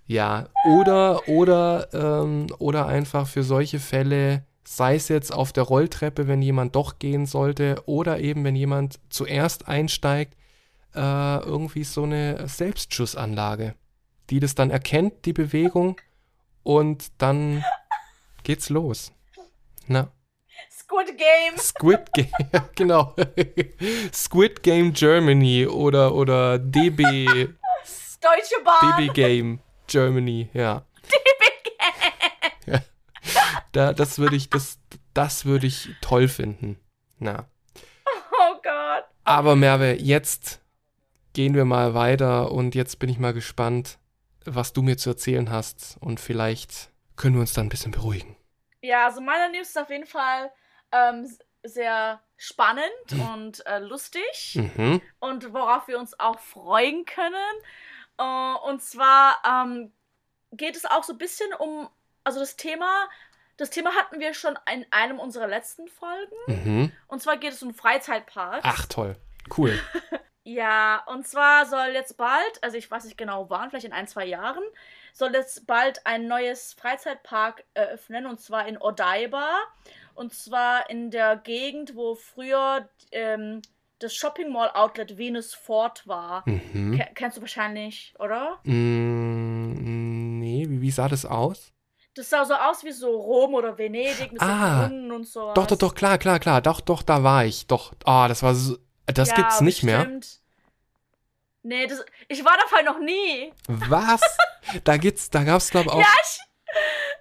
[0.06, 6.28] Ja, oder, oder, ähm, oder einfach für solche Fälle, sei es jetzt auf der Rolltreppe,
[6.28, 10.36] wenn jemand doch gehen sollte, oder eben, wenn jemand zuerst einsteigt,
[10.96, 13.74] äh, irgendwie so eine Selbstschussanlage,
[14.30, 16.00] die das dann erkennt, die Bewegung,
[16.64, 17.66] und dann
[18.44, 19.12] geht's los.
[19.88, 20.10] Na,
[20.88, 21.58] Squid Game.
[21.58, 23.14] Squid Game, ja, genau.
[24.14, 27.26] Squid Game Germany oder, oder DB,
[28.22, 28.98] Deutsche Bahn.
[28.98, 30.86] DB Game Germany, ja.
[32.66, 32.80] ja.
[33.74, 34.80] Da, das würde ich, das,
[35.14, 36.80] das würde ich toll finden.
[37.20, 37.50] Na.
[38.32, 39.04] Oh Gott.
[39.26, 40.62] Aber Merve, jetzt
[41.34, 44.00] gehen wir mal weiter und jetzt bin ich mal gespannt,
[44.46, 48.38] was du mir zu erzählen hast und vielleicht können wir uns dann ein bisschen beruhigen.
[48.82, 50.50] Ja, also meine News ist auf jeden Fall
[50.92, 51.30] ähm,
[51.64, 52.84] sehr spannend
[53.34, 55.02] und äh, lustig Mhm.
[55.20, 57.34] und worauf wir uns auch freuen können.
[58.18, 58.24] Äh,
[58.70, 59.92] und zwar ähm,
[60.52, 61.90] geht es auch so ein bisschen um,
[62.24, 63.10] also das Thema,
[63.58, 66.36] das Thema hatten wir schon in einem unserer letzten Folgen.
[66.48, 66.92] Mhm.
[67.08, 68.64] Und zwar geht es um Freizeitparks.
[68.64, 69.16] Ach toll.
[69.56, 69.78] Cool.
[70.50, 74.08] Ja, und zwar soll jetzt bald, also ich weiß nicht genau wann, vielleicht in ein,
[74.08, 74.64] zwei Jahren,
[75.12, 79.50] soll jetzt bald ein neues Freizeitpark eröffnen und zwar in Odaiba.
[80.18, 83.62] Und zwar in der Gegend, wo früher ähm,
[84.00, 86.44] das Shopping Mall Outlet Venus Fort war.
[86.48, 86.98] Mhm.
[86.98, 88.60] Ke- Kennst du wahrscheinlich, oder?
[88.64, 91.72] Mm, nee, wie, wie sah das aus?
[92.16, 95.54] Das sah so aus wie so Rom oder Venedig mit so Ah, Brunnen und so.
[95.54, 96.62] Doch, doch, doch, klar, klar, klar.
[96.62, 97.68] Doch, doch, da war ich.
[97.68, 97.94] Doch.
[98.06, 98.78] Ah, das war so.
[99.06, 100.00] Das gibt's nicht mehr.
[100.00, 100.40] bestimmt.
[101.62, 103.54] Nee, das, ich war dabei noch nie.
[103.68, 104.22] Was?
[104.84, 106.00] da gibt's, da gab's, glaube auch.
[106.00, 106.40] Ja, ich,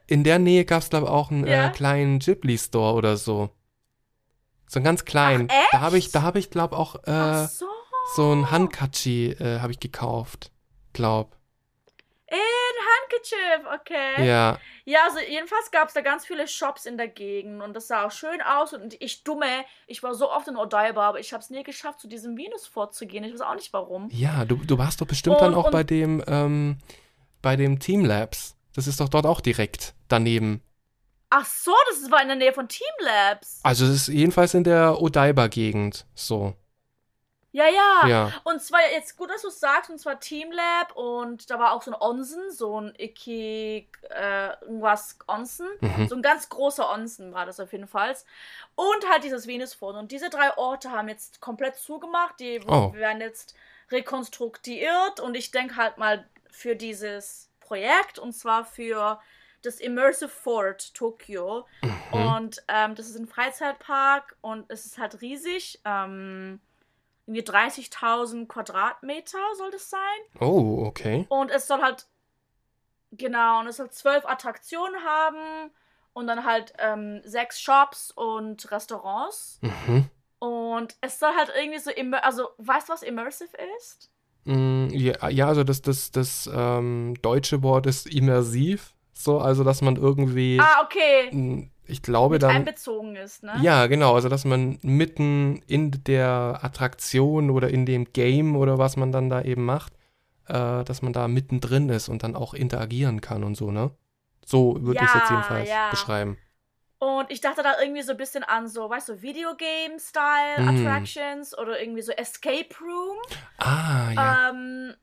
[0.06, 1.66] In der Nähe gab's, glaube auch einen Ja.
[1.66, 3.50] äh, kleinen Ghibli-Store oder so.
[4.68, 5.48] So einen ganz kleinen.
[5.50, 5.68] Ach?
[5.72, 7.66] Da habe ich, da habe ich, glaube auch äh, so.
[8.14, 10.50] so ein Hankachi äh, habe ich gekauft.
[10.92, 11.36] Glaub.
[12.28, 14.26] In Handkerchief, okay.
[14.26, 14.58] Ja.
[14.84, 18.06] Ja, also jedenfalls gab es da ganz viele Shops in der Gegend und das sah
[18.06, 19.46] auch schön aus und ich dumme,
[19.86, 22.66] ich war so oft in Odaiba, aber ich habe es nie geschafft, zu diesem Venus
[22.66, 23.22] vorzugehen.
[23.24, 24.08] Ich weiß auch nicht warum.
[24.12, 26.78] Ja, du, du warst doch bestimmt dann Und- auch und- bei dem, ähm,
[27.42, 28.56] bei dem Team Labs.
[28.74, 30.62] Das ist doch dort auch direkt daneben.
[31.30, 33.60] Ach so, das war in der Nähe von Team Labs.
[33.62, 36.06] Also es ist jedenfalls in der Odaiba-Gegend.
[36.14, 36.54] So.
[37.52, 38.32] Ja, ja, Ja.
[38.44, 41.72] Und zwar jetzt gut, dass du es sagst, und zwar Team Lab und da war
[41.72, 45.66] auch so ein Onsen, so ein Iki, äh, irgendwas Onsen.
[45.80, 46.06] Mhm.
[46.06, 48.14] So ein ganz großer Onsen war das auf jeden Fall.
[48.74, 49.96] Und halt dieses Venusfond.
[49.96, 52.38] Und diese drei Orte haben jetzt komplett zugemacht.
[52.40, 52.92] Die Oh.
[52.92, 53.54] werden jetzt
[53.90, 55.20] rekonstruiert.
[55.20, 59.18] Und ich denke halt mal für dieses Projekt, und zwar für
[59.66, 61.66] das Immersive Fort Tokyo.
[61.82, 62.12] Mhm.
[62.12, 65.80] Und ähm, das ist ein Freizeitpark und es ist halt riesig.
[65.84, 66.60] Ähm,
[67.26, 70.00] irgendwie 30.000 Quadratmeter soll das sein.
[70.40, 71.26] Oh, okay.
[71.28, 72.06] Und es soll halt,
[73.10, 75.70] genau, und es soll zwölf Attraktionen haben
[76.12, 79.58] und dann halt ähm, sechs Shops und Restaurants.
[79.60, 80.08] Mhm.
[80.38, 81.90] Und es soll halt irgendwie so,
[82.22, 84.10] also, weißt du, was immersive ist?
[84.44, 88.94] Mm, Ja, ja, also das, das, das ähm, deutsche Wort ist immersiv.
[89.18, 91.30] So, also dass man irgendwie, Ah, okay.
[91.32, 92.56] mm, ich glaube Mit dann.
[92.56, 93.54] einbezogen ist, ne?
[93.62, 98.96] Ja, genau, also dass man mitten in der Attraktion oder in dem Game oder was
[98.96, 99.92] man dann da eben macht,
[100.48, 103.90] äh, dass man da mittendrin ist und dann auch interagieren kann und so, ne?
[104.44, 105.90] So würde ich es jetzt Ja, jedenfalls ja.
[105.90, 106.36] beschreiben.
[106.98, 110.68] Und ich dachte da irgendwie so ein bisschen an so, weißt du, Videogame-Style Mm.
[110.68, 113.16] Attractions oder irgendwie so Escape Room.
[113.58, 114.50] Ah, ja.
[114.50, 114.94] Ähm,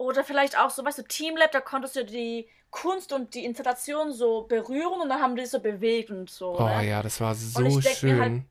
[0.00, 4.12] oder vielleicht auch so, weißt du, Teamlab, da konntest du die Kunst und die Installation
[4.12, 6.58] so berühren und dann haben die so bewegt und so.
[6.58, 6.88] oh ne?
[6.88, 8.18] ja, das war so schön.
[8.18, 8.42] halt-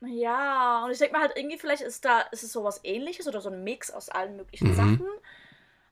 [0.00, 3.40] Ja, und ich denke mir halt irgendwie, vielleicht ist da, ist es sowas ähnliches oder
[3.40, 4.74] so ein Mix aus allen möglichen Mhm.
[4.74, 5.06] Sachen.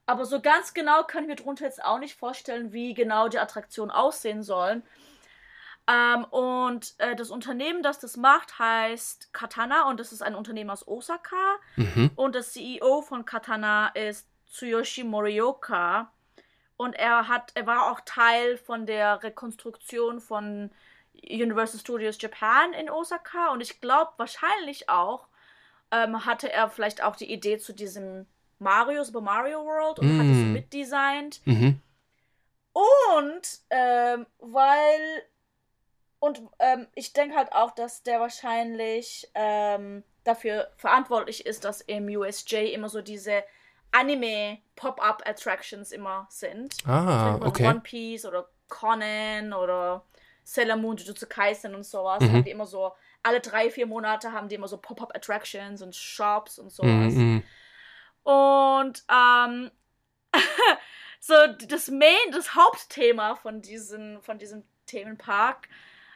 [0.06, 3.38] Aber so ganz genau kann ich mir drunter jetzt auch nicht vorstellen, wie genau die
[3.38, 4.82] Attraktionen aussehen sollen.
[5.88, 10.70] Ähm, und äh, das Unternehmen, das das macht, heißt Katana und das ist ein Unternehmen
[10.70, 11.36] aus Osaka.
[11.76, 12.10] Mhm.
[12.16, 16.12] Und der CEO von Katana ist Tsuyoshi Morioka.
[16.76, 20.70] Und er hat, er war auch Teil von der Rekonstruktion von
[21.14, 23.50] Universal Studios Japan in Osaka.
[23.52, 25.26] Und ich glaube wahrscheinlich auch,
[25.90, 28.26] ähm, hatte er vielleicht auch die Idee zu diesem
[28.58, 30.52] Mario, Super Mario World und hat es Mm.
[30.52, 31.40] mitdesignt.
[31.46, 31.80] Mhm.
[32.72, 35.22] Und ähm, weil
[36.18, 42.06] und ähm, ich denke halt auch, dass der wahrscheinlich ähm, dafür verantwortlich ist, dass im
[42.08, 43.44] USJ immer so diese
[43.92, 46.74] Anime Pop-up Attractions immer sind.
[46.86, 47.66] Ah, okay.
[47.66, 50.04] One Piece oder Conan oder
[50.44, 52.20] Sailor Moon, Jujutsu Kaisen und sowas.
[52.20, 52.32] Mhm.
[52.32, 55.96] Haben die immer so alle drei, vier Monate haben die immer so Pop-up Attractions und
[55.96, 57.14] Shops und sowas.
[57.14, 57.42] Mhm, mhm.
[58.22, 59.70] Und ähm,
[61.20, 61.34] so
[61.66, 65.68] das Main, das Hauptthema von, diesen, von diesem Themenpark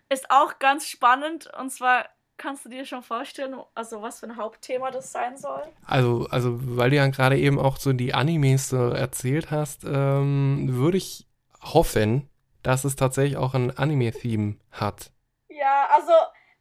[0.08, 1.50] ist auch ganz spannend.
[1.58, 2.08] Und zwar
[2.40, 5.62] kannst du dir schon vorstellen, also was für ein Hauptthema das sein soll?
[5.86, 10.66] Also, also, weil du ja gerade eben auch so die Animes so erzählt hast, ähm,
[10.70, 11.28] würde ich
[11.60, 12.28] hoffen,
[12.62, 15.12] dass es tatsächlich auch ein Anime-Theme hat.
[15.48, 16.12] Ja, also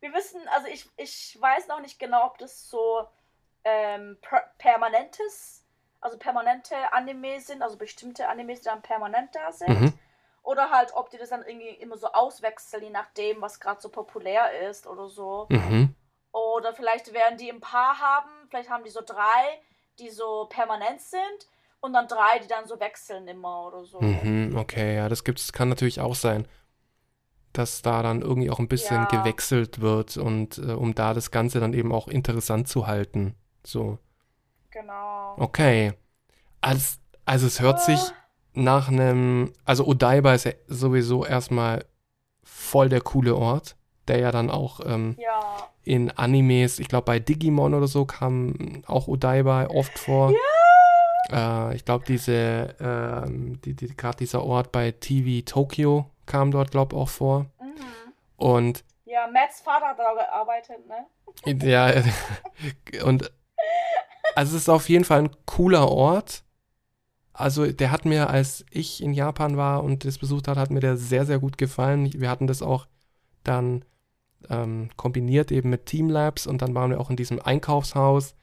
[0.02, 3.08] wir wissen, also ich, ich weiß noch nicht genau, ob das so
[3.64, 5.66] ähm, per permanentes,
[6.02, 9.70] also permanente Anime sind, also bestimmte Animes, die dann permanent da sind.
[9.70, 9.94] Mhm.
[10.50, 13.90] Oder halt, ob die das dann irgendwie immer so auswechseln, je nachdem, was gerade so
[13.90, 15.46] populär ist oder so.
[15.52, 15.94] Mhm.
[16.32, 19.62] Oder vielleicht werden die ein paar haben, vielleicht haben die so drei,
[20.00, 21.40] die so permanent sind
[21.82, 24.02] und dann drei, die dann so wechseln immer oder so.
[24.02, 24.58] Mhm.
[24.58, 26.48] Okay, ja, das gibt's, kann natürlich auch sein,
[27.54, 29.20] dass da dann irgendwie auch ein bisschen Ja.
[29.20, 33.36] gewechselt wird und äh, um da das Ganze dann eben auch interessant zu halten.
[33.64, 34.00] So,
[34.72, 35.36] Genau.
[35.38, 35.94] okay.
[36.60, 38.14] Also, also es hört sich Äh.
[38.64, 41.86] Nach einem, also Odaiba ist ja sowieso erstmal
[42.44, 43.76] voll der coole Ort,
[44.08, 45.40] der ja dann auch ähm, Ja.
[45.84, 50.34] in Animes, ich glaube bei Digimon oder so kam auch Odaiba oft vor.
[51.32, 56.72] Äh, ich glaube diese, ähm, die, die, gerade dieser Ort bei TV Tokyo kam dort,
[56.72, 57.46] glaube ich, auch vor.
[57.62, 58.14] Mhm.
[58.38, 61.06] Und Ja, Matts Vater hat da gearbeitet, ne?
[61.70, 61.92] ja,
[63.06, 63.32] und
[64.36, 66.44] also es ist auf jeden Fall ein cooler Ort.
[67.40, 70.82] Also der hat mir, als ich in Japan war und das besucht hat, hat mir
[70.82, 72.12] der sehr, sehr gut gefallen.
[72.14, 72.86] Wir hatten das auch
[73.46, 73.86] dann
[74.50, 78.36] ähm, kombiniert eben mit Teamlabs und dann waren wir auch in diesem Einkaufshaus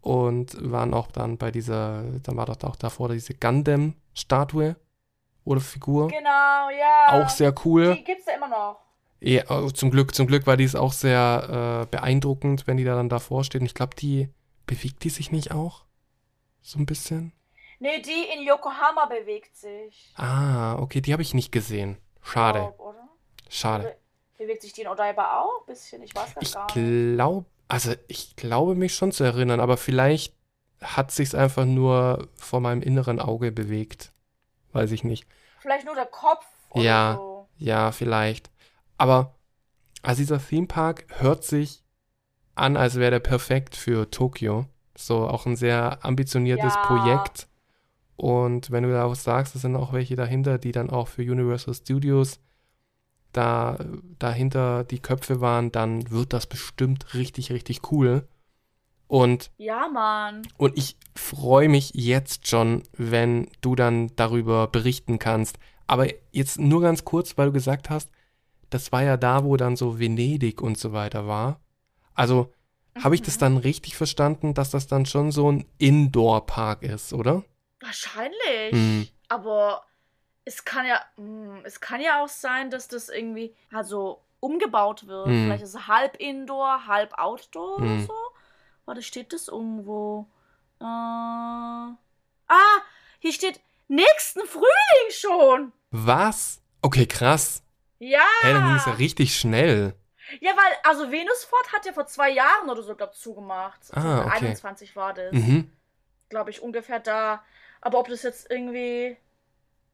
[0.00, 4.74] und waren auch dann bei dieser, dann war doch auch davor diese Gundam-Statue
[5.44, 6.08] oder Figur.
[6.08, 7.22] Genau, ja.
[7.22, 7.94] Auch sehr cool.
[7.94, 8.80] Die gibt's ja immer noch.
[9.20, 12.96] Ja, oh, zum Glück, zum Glück war dies auch sehr äh, beeindruckend, wenn die da
[12.96, 13.60] dann davor steht.
[13.60, 14.28] Und ich glaube, die
[14.66, 15.84] bewegt die sich nicht auch?
[16.60, 17.32] So ein bisschen?
[17.78, 20.12] Nee, die in Yokohama bewegt sich.
[20.16, 21.98] Ah, okay, die habe ich nicht gesehen.
[22.22, 23.08] Schade, Glaub, oder?
[23.48, 23.96] schade.
[24.38, 26.02] Bewegt sich die in Odaiba auch ein bisschen?
[26.02, 27.16] Ich weiß Ich gar nicht.
[27.16, 30.34] glaube, also ich glaube mich schon zu erinnern, aber vielleicht
[30.82, 34.12] hat sich's einfach nur vor meinem inneren Auge bewegt.
[34.72, 35.26] weiß ich nicht.
[35.60, 37.14] Vielleicht nur der Kopf oder Ja.
[37.16, 37.48] so.
[37.56, 38.50] Ja, vielleicht.
[38.98, 39.34] Aber
[40.02, 41.82] also dieser Theme Park hört sich
[42.54, 44.66] an, als wäre der perfekt für Tokio.
[44.94, 46.80] So auch ein sehr ambitioniertes Ja.
[46.82, 47.48] Projekt.
[48.16, 51.22] Und wenn du da auch sagst, es sind auch welche dahinter, die dann auch für
[51.22, 52.40] Universal Studios
[53.32, 53.78] da
[54.18, 58.26] dahinter die Köpfe waren, dann wird das bestimmt richtig, richtig cool.
[59.08, 60.42] Und Ja, Mann.
[60.56, 65.58] und ich freue mich jetzt schon, wenn du dann darüber berichten kannst.
[65.86, 68.10] Aber jetzt nur ganz kurz, weil du gesagt hast,
[68.70, 71.60] das war ja da, wo dann so Venedig und so weiter war.
[72.14, 72.52] Also
[72.98, 73.40] habe ich das Mhm.
[73.40, 77.44] dann richtig verstanden, dass das dann schon so ein Indoor-Park ist, oder?
[77.80, 78.72] Wahrscheinlich.
[78.72, 79.08] Mhm.
[79.28, 79.84] Aber
[80.44, 85.26] es kann ja, mm, es kann ja auch sein, dass das irgendwie also umgebaut wird.
[85.28, 85.44] Mhm.
[85.46, 88.06] Vielleicht ist es halb Indoor, halb Outdoor oder Mhm.
[88.06, 88.14] so.
[88.84, 90.26] Warte, steht das irgendwo?
[90.80, 91.96] Äh, ah,
[93.18, 95.72] hier steht nächsten Frühling schon.
[95.90, 96.60] Was?
[96.82, 97.62] Okay, krass.
[97.98, 98.20] Ja.
[98.42, 99.94] Hey, dann ging es ja richtig schnell.
[100.40, 103.80] Ja, weil, also Venusfort hat ja vor zwei Jahren oder so, glaub zugemacht.
[103.92, 104.46] Ah, okay.
[104.46, 105.32] 21 war das.
[105.32, 105.70] Mhm.
[106.28, 107.42] Glaube ich, ungefähr da.
[107.80, 109.16] Aber ob das jetzt irgendwie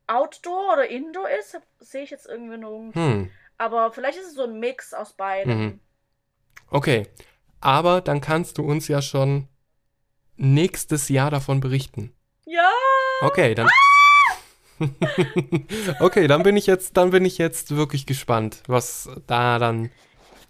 [0.07, 2.97] Outdoor oder Indoor ist, sehe ich jetzt irgendwie nirgends.
[2.97, 3.31] Hm.
[3.59, 5.59] Aber vielleicht ist es so ein Mix aus beidem.
[5.59, 5.81] Mhm.
[6.71, 7.07] Okay.
[7.61, 9.47] Aber dann kannst du uns ja schon
[10.37, 12.13] nächstes Jahr davon berichten.
[12.45, 12.71] Ja,
[13.23, 13.69] Okay, dann.
[16.01, 19.91] okay, dann bin ich jetzt, dann bin ich jetzt wirklich gespannt, was da dann,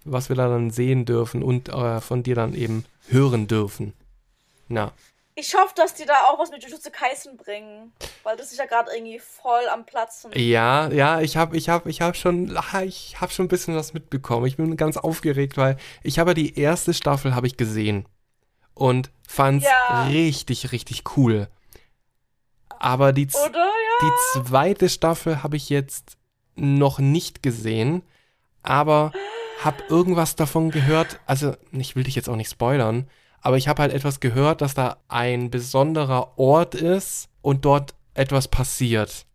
[0.06, 3.92] was wir da dann sehen dürfen und äh, von dir dann eben hören dürfen.
[4.68, 4.92] Na,
[5.34, 7.92] ich hoffe, dass die da auch was mit Jujutsu Kaisen bringen.
[8.22, 10.30] Weil das ist ja gerade irgendwie voll am Platzen.
[10.34, 13.74] ja, ja, ich habe, ich habe, ich habe schon, ah, ich habe schon ein bisschen
[13.74, 14.46] was mitbekommen.
[14.46, 18.06] Ich bin ganz aufgeregt, weil ich habe ja die erste Staffel habe ich gesehen
[18.74, 20.04] und fand's Ja.
[20.04, 21.48] richtig, richtig cool.
[22.78, 23.58] Aber die, Oder?
[23.58, 23.70] Ja.
[24.02, 26.16] Die zweite Staffel habe ich jetzt
[26.54, 28.02] noch nicht gesehen,
[28.62, 29.12] aber
[29.62, 31.20] habe irgendwas davon gehört.
[31.26, 33.08] Also, ich will dich jetzt auch nicht spoilern,
[33.42, 38.48] aber ich habe halt etwas gehört, dass da ein besonderer Ort ist und dort etwas
[38.48, 39.26] passiert.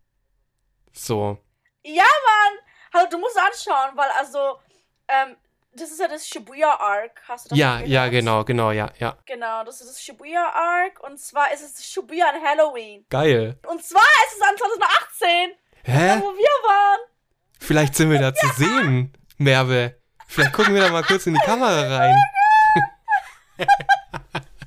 [0.92, 1.38] So.
[1.84, 2.58] Ja, Mann!
[2.92, 4.58] Also, du musst anschauen, weil also,
[5.08, 5.36] ähm,
[5.72, 7.20] das ist ja das Shibuya Arc.
[7.28, 7.88] Hast du das Ja, gehört?
[7.88, 9.16] ja, genau, genau, ja, ja.
[9.26, 11.00] Genau, das ist das Shibuya Arc.
[11.04, 13.04] Und zwar ist es Shibuya an Halloween.
[13.10, 13.58] Geil.
[13.66, 15.50] Und zwar ist es an 2018,
[15.84, 16.20] da Hä?
[16.20, 16.98] wo wir waren.
[17.60, 20.00] Vielleicht sind wir da zu sehen, Merve.
[20.26, 22.16] Vielleicht gucken wir da mal kurz in die Kamera rein.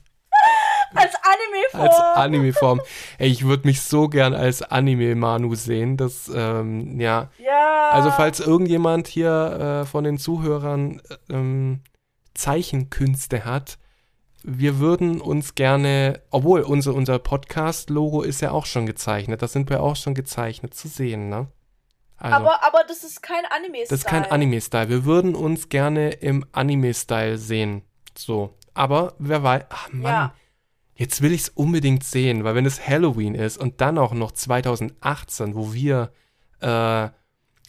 [0.94, 1.82] Als Anime-Form.
[1.82, 2.82] Als Anime-Form.
[3.18, 5.96] Ey, ich würde mich so gern als Anime-Manu sehen.
[5.96, 7.30] Das, ähm, ja.
[7.38, 7.90] Ja.
[7.92, 11.82] Also, falls irgendjemand hier äh, von den Zuhörern äh, ähm,
[12.34, 13.78] Zeichenkünste hat,
[14.44, 19.70] wir würden uns gerne, obwohl unser, unser Podcast-Logo ist ja auch schon gezeichnet, das sind
[19.70, 21.48] wir auch schon gezeichnet zu sehen, ne?
[22.18, 23.88] Also, aber, aber das ist kein Anime-Style.
[23.90, 24.90] das ist kein Anime-Style.
[24.90, 27.82] Wir würden uns gerne im Anime-Style sehen.
[28.16, 28.54] So.
[28.74, 29.66] Aber wer weiß.
[29.70, 30.12] Ach Mann.
[30.12, 30.36] Ja.
[30.96, 34.34] Jetzt will ich es unbedingt sehen, weil wenn es Halloween ist und dann auch noch
[34.34, 36.14] 2018, wo wir,
[36.62, 37.10] äh,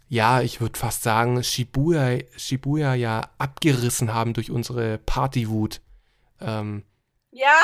[0.08, 5.80] ja, ich würde fast sagen, Shibuya, Shibuya ja abgerissen haben durch unsere Partywut.
[6.40, 6.84] Ähm,
[7.30, 7.56] Ja,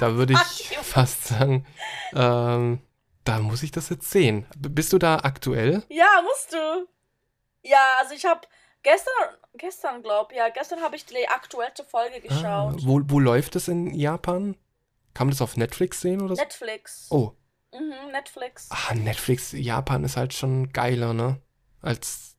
[0.00, 1.64] da würde ich fast sagen,
[2.12, 2.80] ähm,
[3.24, 4.44] da muss ich das jetzt sehen.
[4.58, 5.82] B bist du da aktuell?
[5.88, 6.86] ja, musst du.
[7.62, 8.40] Ja, also ich habe
[8.82, 9.12] gestern,
[9.54, 12.86] gestern glaub, ja, gestern habe ich die aktuelle Folge Ah, geschaut.
[12.86, 14.56] wo, wo läuft es in Japan?
[15.14, 16.42] Kann man das auf Netflix sehen oder so?
[16.42, 17.08] Netflix.
[17.10, 17.32] Oh,
[17.72, 18.68] Mhm, Netflix.
[18.70, 21.40] ah, Netflix Japan ist halt schon geiler, ne?
[21.82, 22.36] Als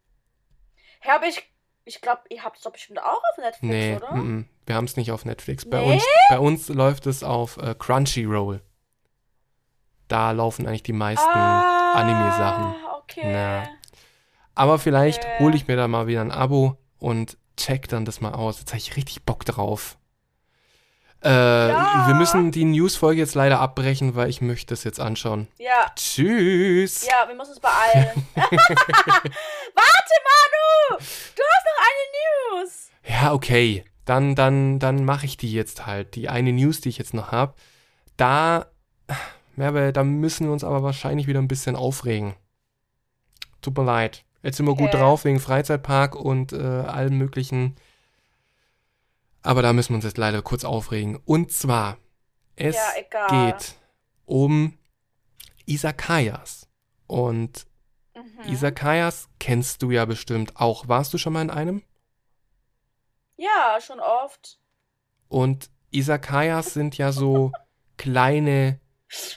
[1.02, 1.42] Habe ich,
[1.86, 4.12] ich glaube, ihr habt es doch bestimmt auch auf Netflix, Nee, oder?
[4.14, 4.50] mm, mm.
[4.66, 5.64] wir haben es nicht auf Netflix.
[5.70, 5.94] Bei, Nee?
[5.94, 8.62] uns, bei uns läuft es auf äh, Crunchyroll.
[10.08, 12.76] Da laufen eigentlich die meisten ah, Anime-Sachen.
[13.04, 13.32] Okay.
[13.32, 13.68] Na.
[14.54, 15.40] Aber vielleicht Okay.
[15.40, 18.60] hole ich mir da mal wieder ein Abo und check dann das mal aus.
[18.60, 19.98] Jetzt habe ich richtig Bock drauf.
[21.24, 22.06] Äh, Ja.
[22.08, 25.48] Wir müssen die News-Folge jetzt leider abbrechen, weil ich möchte es jetzt anschauen.
[25.60, 27.06] Ja, Tschüss.
[27.06, 28.26] ja, wir müssen uns beeilen.
[28.36, 30.98] Warte, Manu!
[31.00, 32.90] Du hast noch eine News!
[33.08, 33.84] Ja, okay.
[34.06, 36.16] Dann, dann, dann mache ich die jetzt halt.
[36.16, 37.54] Die eine News, die ich jetzt noch habe.
[38.18, 38.66] Da,
[39.56, 42.34] Merve, da müssen wir uns aber wahrscheinlich wieder ein bisschen aufregen.
[43.62, 44.24] Tut mir leid.
[44.44, 45.00] Jetzt sind wir gut Okay.
[45.00, 47.76] drauf wegen Freizeitpark und äh, allem möglichen.
[49.44, 51.20] Aber da müssen wir uns jetzt leider kurz aufregen.
[51.26, 51.98] Und zwar,
[52.56, 52.82] es Ja,
[53.28, 53.76] geht
[54.26, 54.78] um
[55.66, 56.68] Isakayas.
[57.08, 57.66] Und
[58.16, 58.42] Mhm.
[58.52, 60.88] Isakayas kennst du ja bestimmt auch.
[60.88, 61.84] Warst du schon mal in einem?
[63.38, 64.60] Ja, schon oft.
[65.28, 67.52] Und Isakayas sind ja so
[67.98, 68.80] kleine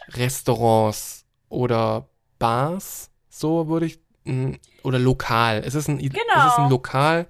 [0.09, 5.63] Restaurants oder Bars, so würde ich, mh, oder lokal.
[5.65, 6.15] Es ist ein, Genau.
[6.37, 7.27] es ist ein Lokal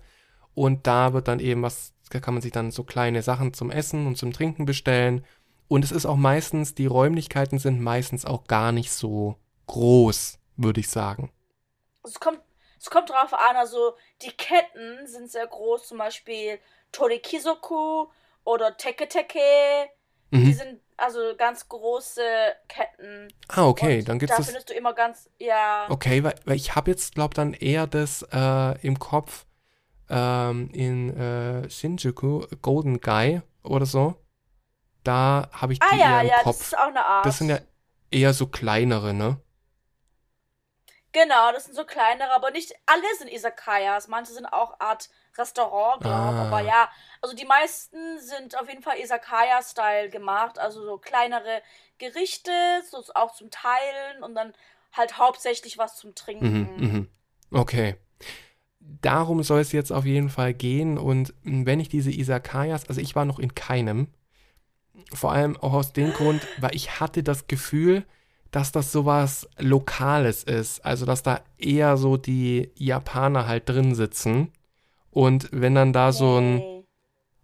[0.54, 3.70] und da wird dann eben was, da kann man sich dann so kleine Sachen zum
[3.70, 5.24] Essen und zum Trinken bestellen.
[5.68, 9.36] Und es ist auch meistens, die Räumlichkeiten sind meistens auch gar nicht so
[9.66, 11.32] groß, würde ich sagen.
[12.04, 12.40] Es kommt,
[12.78, 16.58] es kommt drauf an, also die Ketten sind sehr groß, zum Beispiel
[16.92, 18.06] Torikizoku
[18.44, 19.38] oder Teke Teke.
[20.32, 20.52] Die Mhm.
[20.52, 22.22] sind also ganz große
[22.68, 23.28] Ketten.
[23.48, 24.46] Ah, okay, Und dann gibt's da das.
[24.46, 25.86] findest du immer ganz, ja.
[25.88, 29.46] Okay, weil, weil ich habe jetzt, glaube dann eher das äh, im Kopf
[30.08, 34.14] ähm, in äh, Shinjuku, Golden Guy oder so.
[35.04, 36.60] Da habe ich die Ah ja, eher im ja, das Kopf.
[36.62, 37.26] ist auch eine Art.
[37.26, 37.58] Das sind ja
[38.10, 39.40] eher so kleinere, ne?
[41.12, 44.08] Genau, das sind so kleinere, aber nicht alle sind Izakayas.
[44.08, 46.42] Manche sind auch Art Restaurant, glaube Ah.
[46.48, 46.88] Aber ja,
[47.24, 50.58] also die meisten sind auf jeden Fall Izakaya-Style gemacht.
[50.58, 51.62] Also so kleinere
[51.96, 52.52] Gerichte,
[52.90, 54.52] so auch zum Teilen und dann
[54.92, 56.68] halt hauptsächlich was zum Trinken.
[56.76, 57.08] Mhm, mhm.
[57.50, 57.96] Okay.
[58.78, 60.98] Darum soll es jetzt auf jeden Fall gehen.
[60.98, 64.08] Und mh, wenn ich diese Isakayas, also ich war noch in keinem,
[65.14, 68.04] vor allem auch aus dem Grund, weil ich hatte das Gefühl,
[68.50, 70.84] dass das sowas Lokales ist.
[70.84, 74.52] Also, dass da eher so die Japaner halt drin sitzen.
[75.10, 76.73] Und wenn dann da so ein.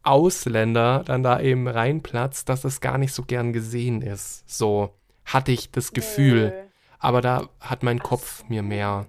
[0.03, 4.49] Ausländer dann da eben reinplatzt, dass das gar nicht so gern gesehen ist.
[4.49, 4.95] So
[5.25, 6.51] hatte ich das Gefühl.
[6.51, 6.63] Nö.
[6.99, 9.07] Aber da hat mein Kopf mir mehr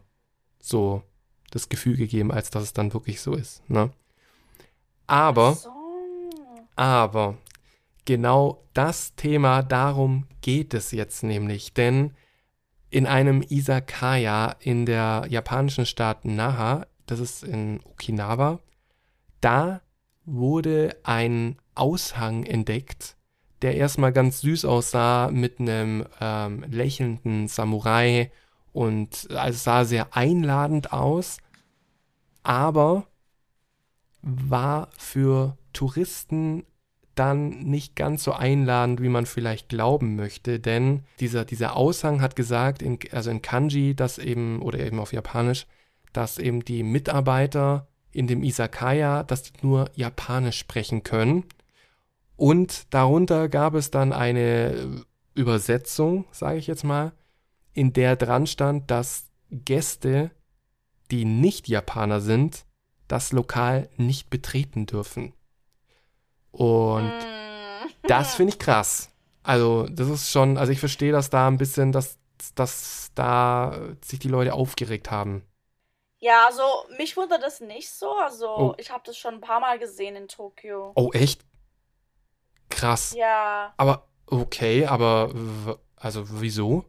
[0.60, 1.04] so
[1.52, 3.70] das Gefühl gegeben, als dass es dann wirklich so ist.
[3.70, 3.92] Ne?
[5.08, 5.70] Aber, So.
[6.78, 7.38] aber,
[8.06, 11.74] genau das Thema, darum geht es jetzt nämlich.
[11.74, 12.16] Denn
[12.90, 18.60] in einem Izakaya in der japanischen Stadt Naha, das ist in Okinawa,
[19.42, 19.82] da
[20.26, 23.16] wurde ein Aushang entdeckt,
[23.62, 28.32] der erstmal ganz süß aussah mit einem ähm, lächelnden Samurai
[28.74, 31.38] und also es sah sehr einladend aus,
[32.44, 33.08] aber
[34.22, 36.64] war für Touristen
[37.16, 42.36] dann nicht ganz so einladend, wie man vielleicht glauben möchte, denn dieser, dieser Aushang hat
[42.36, 45.68] gesagt, in, also in Kanji, dass eben, oder eben auf Japanisch,
[46.14, 51.46] dass eben die Mitarbeiter in dem Isakaya, dass die nur Japanisch sprechen können.
[52.36, 55.04] Und darunter gab es dann eine
[55.36, 57.14] Übersetzung, sage ich jetzt mal,
[57.74, 60.32] in der dran stand, dass Gäste,
[61.12, 62.66] die nicht Japaner sind,
[63.08, 65.34] das Lokal nicht betreten dürfen.
[66.52, 68.08] Und Mm.
[68.08, 69.10] das finde ich krass.
[69.44, 72.18] Also, das ist schon, also ich verstehe, dass da ein bisschen, dass,
[72.56, 75.44] dass da sich die Leute aufgeregt haben.
[76.24, 76.64] Ja, also
[76.98, 78.12] mich wundert das nicht so.
[78.14, 78.74] Also Oh.
[78.78, 80.92] ich habe das schon ein paar Mal gesehen in Tokio.
[80.96, 81.44] Oh, echt?
[82.70, 83.14] Krass.
[83.16, 83.74] Ja.
[83.76, 86.86] Aber, okay, aber, also, wieso?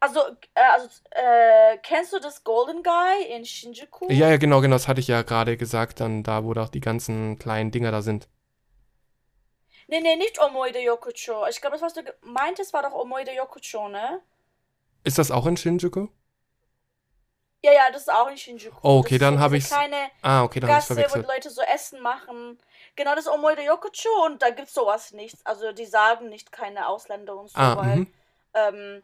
[0.00, 0.20] Also,
[0.54, 4.06] äh, also äh, kennst du das Golden Guy in Shinjuku?
[4.10, 6.80] Ja, ja, genau, genau, das hatte ich ja gerade gesagt, dann da, wo doch die
[6.80, 8.28] ganzen kleinen Dinger da sind.
[9.88, 11.46] Nee, nee, nicht Omoide Yokucho.
[11.48, 14.20] Ich glaube, das, was du meintest, war doch Omoide Yokucho, ne?
[15.04, 16.08] Ist das auch in Shinjuku?
[17.62, 18.76] Ja, ja, das ist auch in Shinjuku.
[18.82, 21.00] Oh, okay, dann so hab diese ich's kleine Ah, okay, dann habe ich Gasse, wo
[21.08, 21.26] verwechselt.
[21.26, 22.58] Leute so Essen machen.
[22.94, 25.36] Genau, das ist Omoide Yokucho und da gibt's sowas nicht.
[25.44, 28.14] Also die sagen nicht keine Ausländer und so, Ah, weil mhm.
[28.54, 29.02] ähm,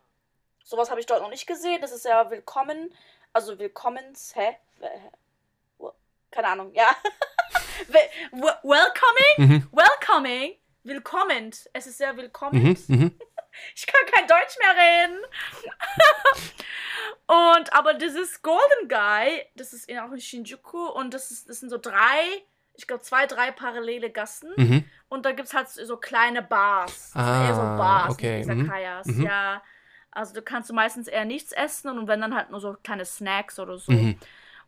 [0.65, 1.81] sowas habe ich dort noch nicht gesehen.
[1.81, 2.95] Das ist ja willkommen.
[3.33, 4.57] Also willkommens, hä?
[6.31, 6.89] Keine Ahnung, ja.
[7.89, 9.37] Wel- wel- Welcoming?
[9.63, 10.57] Mhm, Welcoming?
[10.85, 11.51] Willkommen.
[11.73, 12.63] Es ist sehr willkommen.
[12.63, 13.19] mhm, mhm.
[13.77, 15.19] Ich kann kein Deutsch mehr reden.
[17.27, 21.61] und aber dieses Golden Guy, das ist in- auch in Shinjuku und das, ist, das
[21.61, 22.43] sind so drei,
[22.75, 24.53] ich glaube zwei, drei parallele Gassen.
[24.57, 24.85] Mhm.
[25.09, 27.13] Und da gibt es halt so kleine Bars.
[27.15, 29.07] Das sind eher so Ah, Bars, okay, nicht mhm, Izakayas.
[29.07, 29.23] mhm.
[29.23, 29.63] Ja.
[30.11, 33.05] Also du kannst du meistens eher nichts essen und wenn dann halt nur so kleine
[33.05, 33.91] Snacks oder so.
[33.93, 34.19] Mhm.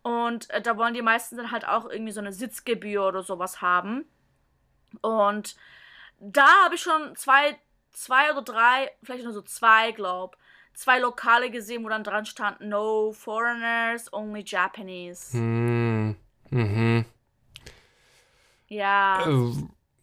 [0.03, 3.61] Und äh, da wollen die meisten dann halt auch irgendwie so eine Sitzgebühr oder sowas
[3.61, 4.05] haben.
[5.03, 5.57] Und
[6.19, 7.59] da habe ich schon zwei,
[7.97, 10.37] zwei oder drei, vielleicht nur so zwei, glaub,
[10.75, 15.37] zwei Lokale gesehen, wo dann dran stand, no foreigners, only Japanese.
[15.37, 16.17] Mhm.
[16.51, 17.05] Mhm.
[18.69, 19.27] Ja.
[19.29, 19.53] Äh,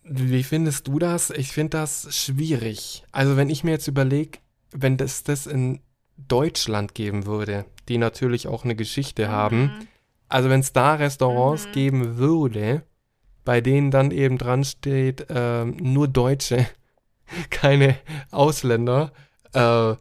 [0.04, 1.30] Wie findest du das?
[1.30, 3.04] Ich finde das schwierig.
[3.12, 4.39] Also wenn ich mir jetzt überlege,
[4.72, 5.80] wenn das das in
[6.18, 9.88] Deutschland geben würde, die natürlich auch eine Geschichte haben, Mhm.
[10.30, 11.72] also wenn es da Restaurants Mhm.
[11.72, 12.84] geben würde,
[13.46, 16.66] bei denen dann eben dran steht, ähm, nur Deutsche,
[17.50, 17.98] keine
[18.32, 19.12] Ausländer,
[19.54, 19.96] äh,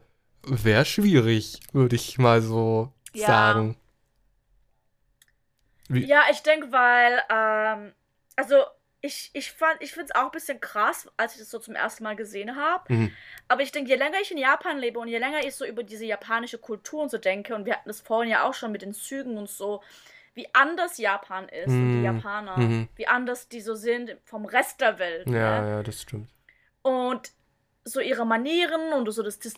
[0.44, 3.26] wäre schwierig, würde ich mal so Ja.
[3.26, 3.76] sagen.
[5.88, 7.92] Wie- Ja, ich denke, weil, ähm,
[8.36, 8.56] also
[9.00, 11.74] ich, ich fand, ich finde es auch ein bisschen krass, als ich das so zum
[11.74, 12.92] ersten Mal gesehen habe.
[12.92, 13.12] Mhm.
[13.48, 15.82] Aber ich denke, je länger ich in Japan lebe und je länger ich so über
[15.82, 18.82] diese japanische Kultur und so denke, und wir hatten das vorhin ja auch schon mit
[18.82, 19.82] den Zügen und so,
[20.34, 22.04] wie anders Japan ist und die Mhm.
[22.04, 22.88] Japaner, Mhm.
[22.94, 25.26] wie anders die so sind vom Rest der Welt.
[25.28, 25.70] Ja, ne?
[25.70, 26.30] ja, das stimmt.
[26.82, 27.32] Und
[27.84, 29.54] so ihre Manieren und so, dass, dass,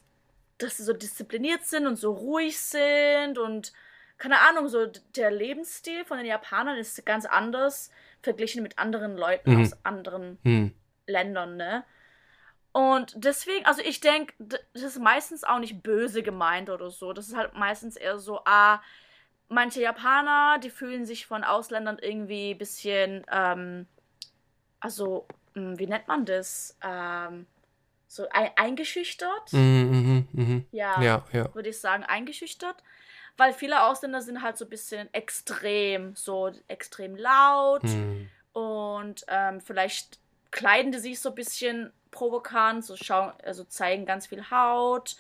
[0.59, 3.73] dass sie so diszipliniert sind und so ruhig sind und
[4.17, 7.91] keine Ahnung, so der Lebensstil von den Japanern ist ganz anders
[8.23, 9.63] verglichen mit anderen Leuten Mhm.
[9.63, 10.75] aus anderen Hm.
[11.07, 11.85] Ländern, ne?
[12.73, 17.13] Und deswegen, also ich denke, das ist meistens auch nicht böse gemeint oder so.
[17.13, 18.83] Das ist halt meistens eher so, ah,
[19.49, 23.87] manche Japaner, die fühlen sich von Ausländern irgendwie ein bisschen, ähm,
[24.81, 26.77] also, wie nennt man das?
[26.83, 27.47] Ähm,
[28.09, 29.53] so ein, eingeschüchtert?
[29.53, 30.67] Mhm, mhm, mhm.
[30.73, 31.49] Ja, Ja, ja.
[31.55, 32.83] würde ich sagen, eingeschüchtert.
[33.37, 38.29] Weil viele Ausländer sind halt so ein bisschen extrem, so extrem laut Hm.
[38.53, 40.21] und ähm, vielleicht
[40.53, 45.17] kleiden die sich so ein bisschen provokant, so schauen, also zeigen ganz viel Haut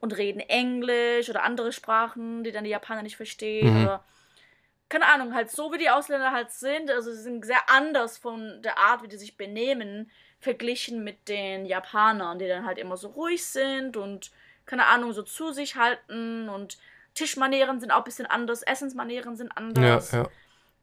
[0.00, 3.82] und reden Englisch oder andere Sprachen, die dann die Japaner nicht verstehen Mhm.
[3.82, 4.04] oder
[4.92, 8.60] keine Ahnung, halt so wie die Ausländer halt sind, also sie sind sehr anders von
[8.60, 13.08] der Art, wie die sich benehmen, verglichen mit den Japanern, die dann halt immer so
[13.08, 14.30] ruhig sind und
[14.66, 16.76] keine Ahnung, so zu sich halten und
[17.14, 20.12] Tischmanieren sind auch ein bisschen anders, Essensmanieren sind Ja, anders.
[20.12, 20.28] ja.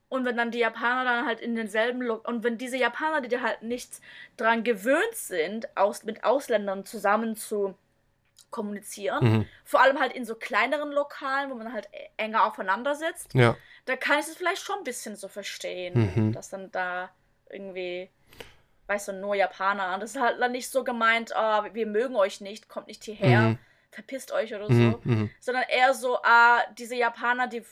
[0.10, 3.30] Und wenn dann die Japaner dann halt in denselben Lo und wenn diese Japaner, die
[3.30, 4.02] da halt nicht
[4.38, 7.76] dran gewöhnt sind, aus mit Ausländern zusammen zu
[8.52, 9.46] kommunizieren, Mhm.
[9.66, 13.56] vor allem halt in so kleineren Lokalen, wo man halt e- enger aufeinander sitzt, Ja.
[13.86, 16.32] da kann ich es vielleicht schon ein bisschen so verstehen, Mhm.
[16.34, 17.10] dass dann da
[17.50, 18.10] irgendwie,
[18.88, 22.42] weißt du, nur Japaner, das ist halt dann nicht so gemeint, ah, wir mögen euch
[22.42, 23.60] nicht, kommt nicht hierher, Mhm.
[23.92, 24.92] verpisst euch oder Mhm.
[24.92, 25.30] so, Mhm.
[25.40, 27.64] sondern eher so, ah, diese Japaner, die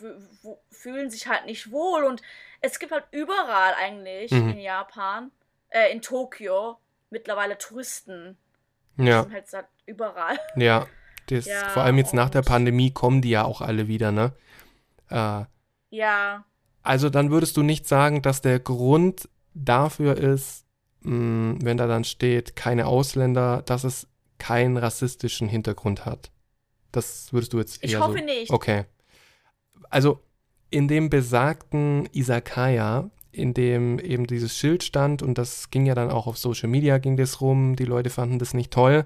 [0.72, 2.22] fühlen sich halt nicht wohl und
[2.62, 4.50] es gibt halt überall eigentlich Mhm.
[4.52, 5.32] in Japan,
[5.70, 6.78] äh, in Tokio
[7.10, 8.38] mittlerweile Touristen.
[8.98, 9.22] Ja.
[9.24, 10.38] Die sind halt seit überall.
[10.56, 10.88] Ja,
[11.28, 14.34] das, Ja, vor allem jetzt nach der Pandemie kommen die ja auch alle wieder, ne?
[15.10, 15.44] Äh,
[15.90, 16.46] Ja,
[16.84, 20.66] also dann würdest du nicht sagen, dass der Grund dafür ist,
[21.02, 26.32] mh, wenn da dann steht, keine Ausländer, dass es keinen rassistischen Hintergrund hat.
[26.92, 28.24] Das würdest du jetzt eher ich hoffe so.
[28.24, 28.52] nicht.
[28.52, 28.86] Okay.
[29.90, 30.24] Also
[30.70, 36.12] in dem besagten Isakaya, in dem eben dieses Schild stand und das ging ja dann
[36.12, 39.06] auch auf Social Media ging das rum, die Leute fanden das nicht toll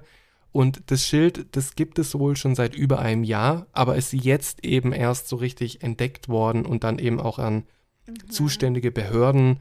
[0.52, 4.64] und das Schild, das gibt es wohl schon seit über einem Jahr, aber ist jetzt
[4.64, 7.64] eben erst so richtig entdeckt worden und dann eben auch an
[8.06, 8.30] Mhm.
[8.30, 9.60] zuständige Behörden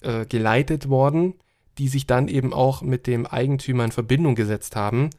[0.00, 1.34] äh, geleitet worden,
[1.78, 5.10] die sich dann eben auch mit dem Eigentümer in Verbindung gesetzt haben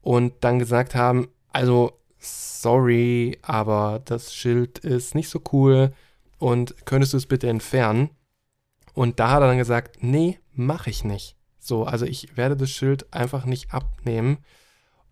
[0.00, 5.92] und dann gesagt haben, also sorry, aber das Schild ist nicht so cool
[6.38, 8.10] und könntest du es bitte entfernen?
[8.98, 11.36] Und da hat er dann gesagt, nee, mache ich nicht.
[11.60, 14.38] So, also ich werde das Schild einfach nicht abnehmen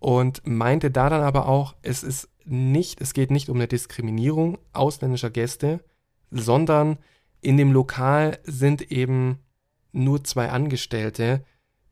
[0.00, 4.58] und meinte da dann aber auch, es ist nicht, es geht nicht um eine Diskriminierung
[4.72, 5.84] ausländischer Gäste,
[6.32, 6.98] sondern
[7.40, 9.38] in dem Lokal sind eben
[9.92, 11.44] nur zwei Angestellte,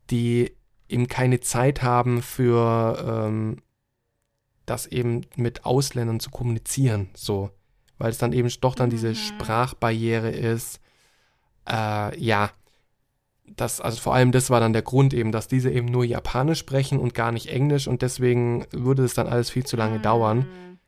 [0.09, 0.51] die
[0.89, 3.61] eben keine Zeit haben für ähm,
[4.65, 7.51] das eben mit Ausländern zu kommunizieren, so,
[7.97, 9.15] weil es dann eben doch dann diese Mhm.
[9.15, 10.81] Sprachbarriere ist.
[11.67, 12.51] Äh, ja,
[13.47, 16.59] das, also vor allem das war dann der Grund eben, dass diese eben nur Japanisch
[16.59, 20.39] sprechen und gar nicht Englisch und deswegen würde es dann alles viel zu lange dauern.
[20.39, 20.79] Mhm.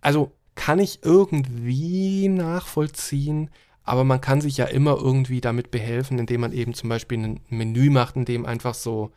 [0.00, 3.50] Also kann ich irgendwie nachvollziehen,
[3.82, 7.40] aber man kann sich ja immer irgendwie damit behelfen, indem man eben zum Beispiel ein
[7.48, 9.12] Menü macht, in dem einfach so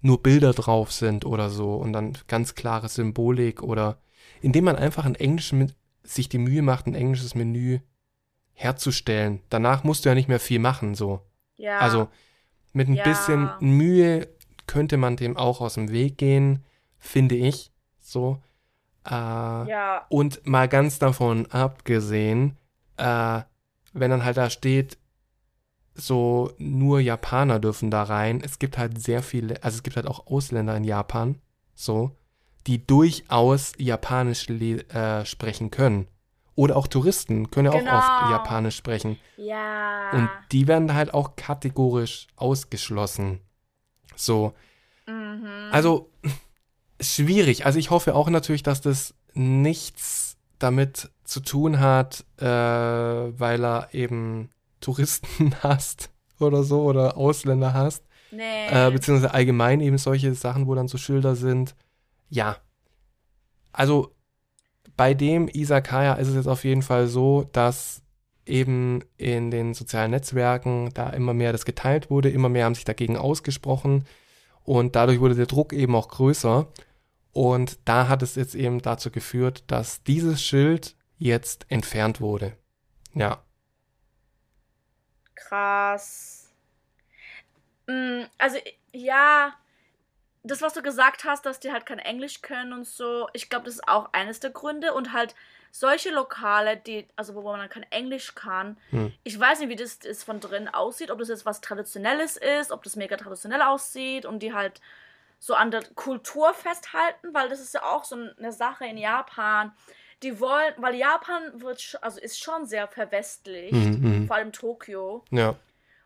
[0.00, 3.98] nur Bilder drauf sind oder so und dann ganz klare Symbolik oder
[4.42, 7.80] indem man einfach ein englisches, sich die Mühe macht, ein englisches Menü
[8.54, 9.40] herzustellen.
[9.50, 11.20] Danach musst du ja nicht mehr viel machen, so.
[11.56, 11.78] Ja.
[11.78, 12.08] Also
[12.72, 13.04] mit ein Ja.
[13.04, 14.28] bisschen Mühe
[14.66, 16.64] könnte man dem auch aus dem Weg gehen,
[16.98, 17.70] finde ich.
[18.00, 18.40] So.
[19.06, 20.06] Äh, ja.
[20.08, 22.56] und mal ganz davon abgesehen,
[22.96, 23.42] äh,
[23.92, 24.96] wenn dann halt da steht,
[25.94, 28.40] so nur Japaner dürfen da rein.
[28.42, 31.38] Es gibt halt sehr viele, also es gibt halt auch Ausländer in Japan,
[31.74, 32.16] so,
[32.66, 36.08] die durchaus Japanisch äh, sprechen können.
[36.56, 37.98] Oder auch Touristen können ja auch Genau.
[37.98, 39.18] oft Japanisch sprechen.
[39.36, 40.10] Ja.
[40.12, 43.40] Und die werden halt auch kategorisch ausgeschlossen.
[44.14, 44.54] So,
[45.06, 45.68] mhm.
[45.72, 46.10] also
[47.00, 47.66] schwierig.
[47.66, 53.88] Also ich hoffe auch natürlich, dass das nichts damit zu tun hat, äh, weil er
[53.92, 54.50] eben
[54.80, 58.68] Touristen hasst oder so oder Ausländer hasst, nee.
[58.68, 61.74] äh, beziehungsweise allgemein eben solche Sachen, wo dann so Schilder sind.
[62.28, 62.56] Ja.
[63.72, 64.13] Also
[64.96, 68.02] bei dem Isakaya ist es jetzt auf jeden Fall so, dass
[68.46, 72.84] eben in den sozialen Netzwerken da immer mehr das geteilt wurde, immer mehr haben sich
[72.84, 74.04] dagegen ausgesprochen
[74.64, 76.66] und dadurch wurde der Druck eben auch größer.
[77.32, 82.56] Und da hat es jetzt eben dazu geführt, dass dieses Schild jetzt entfernt wurde.
[83.12, 83.42] Ja.
[85.34, 86.52] Krass.
[87.86, 88.58] Mm, also,
[88.92, 89.54] ja,
[90.44, 93.64] das, was du gesagt hast, dass die halt kein Englisch können und so, ich glaube,
[93.64, 94.92] das ist auch eines der Gründe.
[94.92, 95.34] Und halt
[95.72, 99.12] solche Lokale, die, also wo man kein Englisch kann, hm.
[99.24, 102.70] ich weiß nicht, wie das, das von drin aussieht, ob das jetzt was Traditionelles ist,
[102.70, 104.80] ob das mega traditionell aussieht und die halt
[105.38, 109.72] so an der Kultur festhalten, weil das ist ja auch so eine Sache in Japan.
[110.22, 115.24] Die wollen, weil Japan wird, also ist schon sehr verwestlicht, mhm, vor allem Tokio.
[115.30, 115.56] Ja.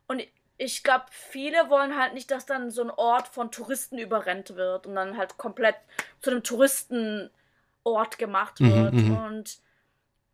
[0.07, 0.23] Und
[0.59, 4.87] ich glaube, viele wollen halt nicht, dass dann so ein Ort von Touristen überrennt wird
[4.87, 5.77] und dann halt komplett
[6.21, 8.95] zu einem Touristenort gemacht mhm, wird.
[8.95, 9.59] Mhm, und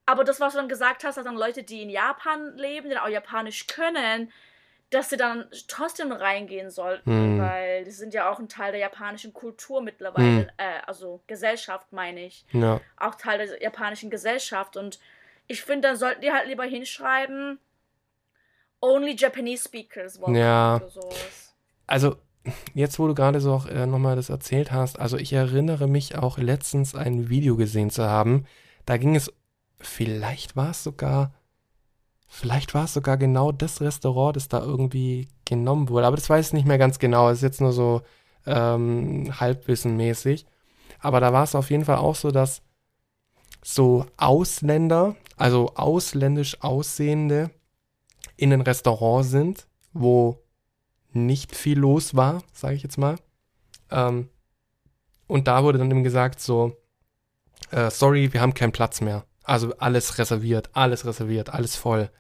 [0.07, 2.99] aber das, was du dann gesagt hast, dass dann Leute, die in Japan leben, die
[2.99, 4.33] auch Japanisch können,
[4.91, 7.41] dass sie dann trotzdem reingehen sollten, mhm.
[7.41, 10.51] weil die sind ja auch ein Teil der japanischen Kultur mittlerweile, mhm.
[10.57, 12.47] äh, also Gesellschaft meine ich.
[12.53, 12.81] Ja.
[12.97, 14.77] Auch Teil der japanischen Gesellschaft.
[14.77, 15.01] Und
[15.49, 17.59] ich finde, dann sollten die halt lieber hinschreiben,
[18.85, 20.81] only Japanese speakers wollen ja.
[21.87, 22.17] Also,
[22.75, 26.17] jetzt wo du gerade so auch äh, nochmal das erzählt hast, also ich erinnere mich
[26.17, 28.47] auch letztens ein Video gesehen zu haben,
[28.87, 29.33] da ging es,
[29.79, 31.33] vielleicht war es sogar
[32.37, 36.09] Vielleicht war es sogar genau das Restaurant, das da irgendwie genommen wurde.
[36.09, 37.31] Aber das weiß ich nicht mehr ganz genau.
[37.31, 38.03] Es ist jetzt nur so
[38.45, 40.45] ähm, halbwissenmäßig.
[40.99, 42.61] Aber da war es auf jeden Fall auch so, dass
[43.63, 47.51] so Ausländer, also ausländisch aussehende,
[48.37, 50.43] in ein Restaurant sind, wo
[51.13, 53.17] nicht viel los war, sage ich jetzt mal.
[53.91, 54.29] Ähm,
[55.27, 56.77] und da wurde dann eben gesagt so,
[57.71, 59.25] äh, sorry, wir haben keinen Platz mehr.
[59.43, 62.11] Also alles reserviert, alles reserviert, alles voll.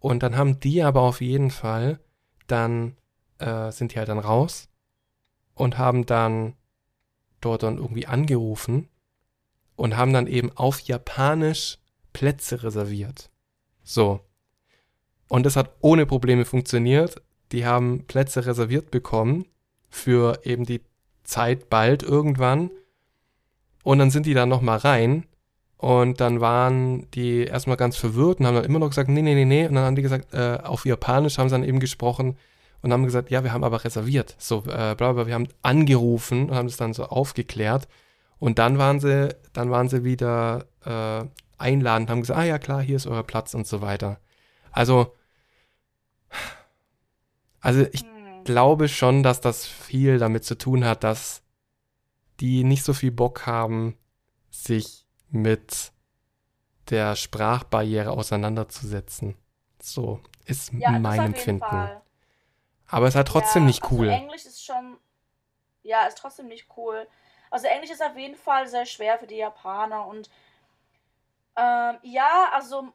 [0.00, 2.00] Und dann haben die aber auf jeden Fall,
[2.46, 2.96] dann
[3.38, 4.68] äh, sind die halt dann raus
[5.54, 6.54] und haben dann
[7.40, 8.88] dort dann irgendwie angerufen
[9.76, 11.78] und haben dann eben auf Japanisch
[12.12, 13.30] Plätze reserviert.
[13.82, 14.20] So.
[15.28, 17.22] Und das hat ohne Probleme funktioniert.
[17.52, 19.46] Die haben Plätze reserviert bekommen
[19.90, 20.80] für eben die
[21.24, 22.70] Zeit bald irgendwann.
[23.84, 25.24] Und dann sind die da nochmal rein
[25.78, 29.34] und dann waren die erstmal ganz verwirrt und haben dann immer noch gesagt, nee, nee,
[29.34, 29.66] nee, nee.
[29.66, 32.36] Und dann haben die gesagt, äh, auf Japanisch haben sie dann eben gesprochen
[32.82, 34.34] und haben gesagt, ja, wir haben aber reserviert.
[34.38, 37.86] So, äh, bla, bla, wir haben angerufen und haben das dann so aufgeklärt.
[38.40, 41.24] Und dann waren sie, dann waren sie wieder äh,
[41.58, 44.18] einladend, haben gesagt, ah ja, klar, hier ist euer Platz und so weiter.
[44.72, 45.14] Also,
[47.60, 48.44] also ich hm.
[48.44, 51.42] glaube schon, dass das viel damit zu tun hat, dass
[52.40, 53.98] die nicht so viel Bock haben,
[54.50, 55.92] sich mit
[56.90, 59.36] der Sprachbarriere auseinanderzusetzen.
[59.80, 61.90] So ist ja, mein Empfinden.
[62.86, 64.08] Aber es ist halt trotzdem ja, nicht also cool.
[64.08, 64.98] Also Englisch ist schon.
[65.82, 67.06] Ja, ist trotzdem nicht cool.
[67.50, 70.28] Also Englisch ist auf jeden Fall sehr schwer für die Japaner und
[71.56, 72.92] ähm, ja, also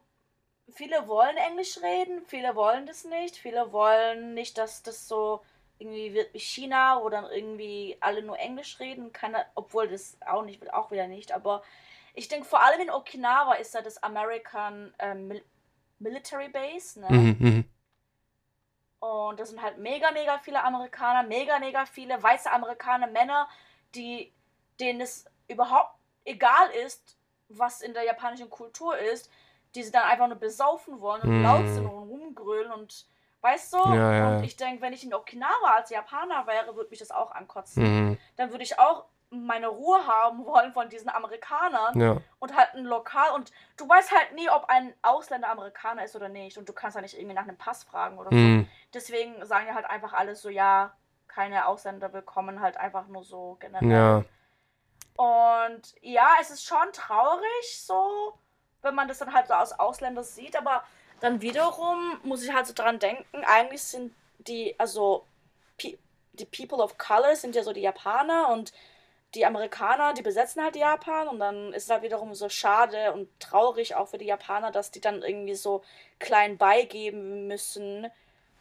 [0.72, 5.42] viele wollen Englisch reden, viele wollen das nicht, viele wollen nicht, dass das so
[5.78, 10.42] irgendwie wird wie China, wo dann irgendwie alle nur Englisch reden, keiner, obwohl das auch
[10.42, 11.62] nicht auch wieder nicht, aber
[12.14, 15.44] ich denke, vor allem in Okinawa ist ja das American ähm, Mil
[15.98, 17.08] Military Base, ne?
[17.08, 17.64] Mhm, mhm,
[19.04, 23.48] und das sind halt mega, mega viele Amerikaner, mega, mega viele weiße Amerikaner, Männer,
[23.94, 24.32] die,
[24.80, 25.94] denen es überhaupt
[26.24, 27.18] egal ist,
[27.50, 29.30] was in der japanischen Kultur ist,
[29.74, 31.42] die sie dann einfach nur besaufen wollen und mhm.
[31.42, 33.06] laut sind und rumgrölen und
[33.40, 33.78] weißt du?
[33.94, 34.36] Ja, ja.
[34.36, 37.82] Und ich denke, wenn ich in Okinawa als Japaner wäre, würde mich das auch ankotzen.
[37.82, 38.18] Mhm.
[38.36, 42.16] Dann würde ich auch meine Ruhe haben wollen von diesen Amerikanern ja.
[42.38, 46.28] und halt ein Lokal und du weißt halt nie, ob ein Ausländer Amerikaner ist oder
[46.28, 48.62] nicht und du kannst ja nicht irgendwie nach einem Pass fragen oder mhm.
[48.62, 48.68] so.
[48.94, 50.92] Deswegen sagen ja halt einfach alles so, ja,
[51.26, 53.90] keine Ausländer willkommen, halt einfach nur so generell.
[53.90, 54.24] Ja.
[55.16, 58.38] Und ja, es ist schon traurig so,
[58.84, 60.84] wenn man das dann halt so aus Ausländer sieht, aber
[61.20, 65.24] dann wiederum muss ich halt so dran denken, eigentlich sind die, also
[66.38, 68.72] die People of Color sind ja so die Japaner und
[69.34, 73.28] die Amerikaner, die besetzen halt Japan und dann ist es halt wiederum so schade und
[73.40, 75.82] traurig auch für die Japaner, dass die dann irgendwie so
[76.20, 78.06] klein beigeben müssen,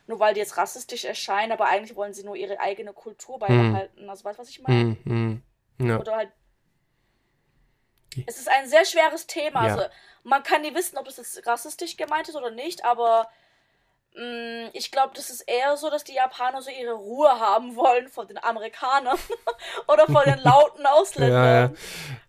[0.07, 4.01] nur weil die jetzt rassistisch erscheinen, aber eigentlich wollen sie nur ihre eigene Kultur beibehalten.
[4.01, 4.09] Hm.
[4.09, 4.97] Also weißt du, was ich meine?
[5.03, 5.43] Hm,
[5.77, 5.87] hm.
[5.87, 5.99] Ja.
[5.99, 6.31] Oder halt.
[8.27, 9.67] Es ist ein sehr schweres Thema.
[9.67, 9.73] Ja.
[9.73, 9.85] Also
[10.23, 13.27] man kann nie wissen, ob es jetzt rassistisch gemeint ist oder nicht, aber
[14.15, 18.07] Mm, ich glaube, das ist eher so, dass die Japaner so ihre Ruhe haben wollen
[18.09, 19.17] von den Amerikanern
[19.87, 21.77] oder von den lauten Ausländern, ja.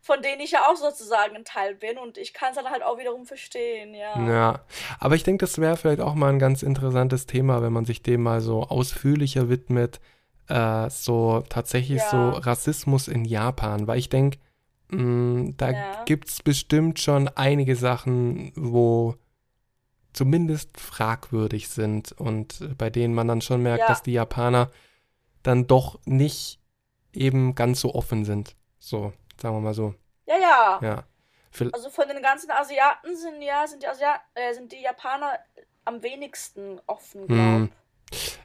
[0.01, 2.83] von denen ich ja auch sozusagen ein Teil bin und ich kann es dann halt
[2.83, 4.19] auch wiederum verstehen, ja.
[4.19, 4.61] Ja,
[4.99, 8.03] aber ich denke, das wäre vielleicht auch mal ein ganz interessantes Thema, wenn man sich
[8.03, 10.01] dem mal so ausführlicher widmet,
[10.49, 12.09] äh, so tatsächlich ja.
[12.09, 14.39] so Rassismus in Japan, weil ich denke,
[15.57, 16.05] da ja.
[16.05, 19.17] gibt es bestimmt schon einige Sachen, wo
[20.13, 23.89] zumindest fragwürdig sind und bei denen man dann schon merkt, ja.
[23.89, 24.71] dass die Japaner
[25.43, 26.61] dann doch nicht
[27.13, 28.57] eben ganz so offen sind.
[28.79, 29.95] So, sagen wir mal so.
[30.27, 30.79] Ja, ja.
[30.83, 31.05] Ja.
[31.73, 35.39] also von den ganzen Asiaten sind ja, sind die Asiaten, äh, sind die Japaner
[35.85, 37.73] am wenigsten offen, glaube hm.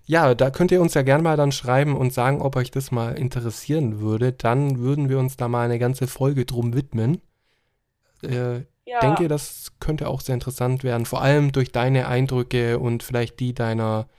[0.10, 2.89] Ja, da könnt ihr uns ja gerne mal dann schreiben und sagen, ob euch das
[2.89, 4.34] mal interessieren würde.
[4.34, 7.22] Dann würden wir uns da mal eine ganze Folge drum widmen.
[8.24, 9.01] Äh, ja.
[9.01, 13.53] denke, das könnte auch sehr interessant werden, vor allem durch deine Eindrücke und vielleicht die
[13.53, 14.10] deiner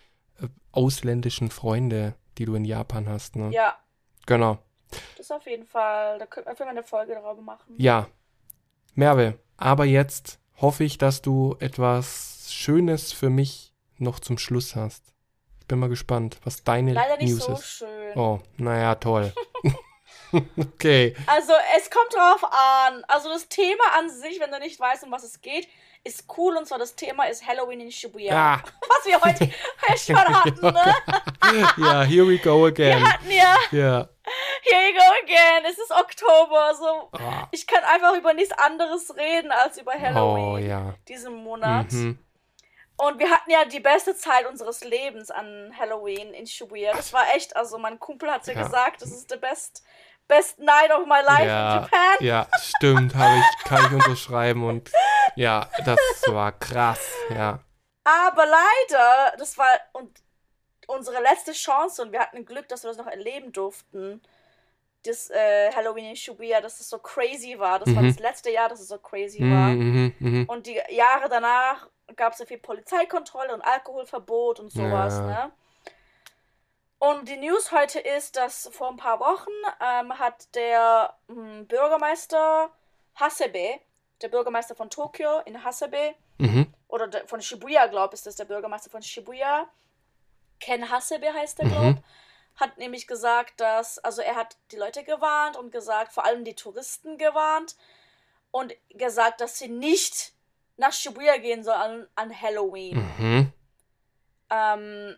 [0.40, 3.34] äh, ausländischen Freunde, die du in Japan hast.
[3.34, 3.50] Ne?
[3.50, 3.74] Ja.
[4.26, 4.58] Genau.
[5.18, 6.20] Das auf jeden Fall.
[6.20, 7.74] Da könnte man eine Folge darüber machen.
[7.78, 8.06] Ja.
[8.94, 15.10] Merve, aber jetzt hoffe ich, dass du etwas Schönes für mich noch zum Schluss hast.
[15.70, 17.64] Bin mal gespannt, was deine Leider nicht News so ist.
[17.64, 18.18] schön.
[18.18, 19.32] Oh, naja, toll.
[20.58, 21.14] okay.
[21.28, 23.04] Also es kommt drauf an.
[23.06, 25.68] Also das Thema an sich, wenn du nicht weißt, um was es geht,
[26.02, 26.56] ist cool.
[26.56, 28.34] Und zwar das Thema ist Halloween in Shibuya.
[28.34, 28.62] Ah.
[28.88, 29.48] Was wir heute
[29.96, 30.94] schon hatten, ne?
[31.76, 32.98] ja, here we go again.
[32.98, 33.56] Wir hatten ja.
[33.70, 34.08] Ja.
[34.62, 35.70] Here we go again.
[35.70, 36.74] Es ist Oktober.
[36.74, 37.10] So.
[37.12, 37.46] Oh.
[37.52, 40.44] Ich kann einfach über nichts anderes reden als über Halloween.
[40.44, 40.94] Oh, ja.
[41.06, 41.92] Diesen Monat.
[41.92, 42.18] Mhm.
[43.06, 46.92] Und wir hatten ja die beste Zeit unseres Lebens an Halloween in Shibuya.
[46.92, 48.62] Das war echt, also mein Kumpel hat ja, ja.
[48.62, 49.82] gesagt, das ist der best
[50.30, 52.16] Best Night of My Life ja, in Japan.
[52.20, 54.88] Ja, stimmt, ich, kann ich unterschreiben und
[55.34, 55.98] ja, das
[56.28, 57.58] war krass, ja.
[58.04, 60.22] Aber leider, das war und
[60.86, 64.22] unsere letzte Chance und wir hatten Glück, dass wir das noch erleben durften.
[65.04, 67.80] Das äh, Halloween in Shibuya, dass es so crazy war.
[67.80, 67.96] Das mhm.
[67.96, 69.68] war das letzte Jahr, dass es so crazy mhm, war.
[69.70, 75.14] Mhm, mhm, und die Jahre danach gab es ja viel Polizeikontrolle und Alkoholverbot und sowas,
[75.14, 75.26] ja.
[75.26, 75.52] ne?
[76.98, 79.50] Und die News heute ist, dass vor ein paar Wochen
[79.80, 82.70] ähm, hat der hm, Bürgermeister
[83.14, 83.80] Hasebe,
[84.20, 86.72] der Bürgermeister von Tokio in Hasebe, mhm.
[86.88, 89.66] oder de, von Shibuya, glaube ich, ist das der Bürgermeister von Shibuya,
[90.60, 92.04] Ken Hasebe heißt der, glaube mhm.
[92.56, 96.54] hat nämlich gesagt, dass, also er hat die Leute gewarnt und gesagt, vor allem die
[96.54, 97.76] Touristen gewarnt
[98.50, 100.34] und gesagt, dass sie nicht
[100.80, 102.96] nach Shibuya gehen sollen an, an Halloween.
[103.18, 103.52] Mhm.
[104.50, 105.16] Ähm,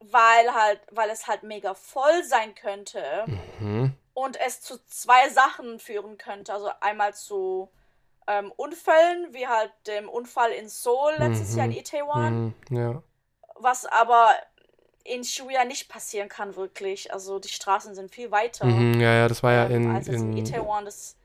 [0.00, 3.24] weil halt, weil es halt mega voll sein könnte
[3.58, 3.92] mhm.
[4.14, 6.52] und es zu zwei Sachen führen könnte.
[6.52, 7.70] Also einmal zu
[8.28, 11.58] ähm, Unfällen, wie halt dem Unfall in Seoul letztes mhm.
[11.58, 12.54] Jahr in Itaewon.
[12.70, 12.76] Mhm.
[12.76, 13.02] Ja.
[13.56, 14.30] Was aber
[15.02, 17.12] in Shibuya nicht passieren kann, wirklich.
[17.12, 18.66] Also die Straßen sind viel weiter.
[18.66, 20.84] Mhm, ja, ja, das war ja ähm, in, als in, in Itaewon.
[20.84, 21.16] Das,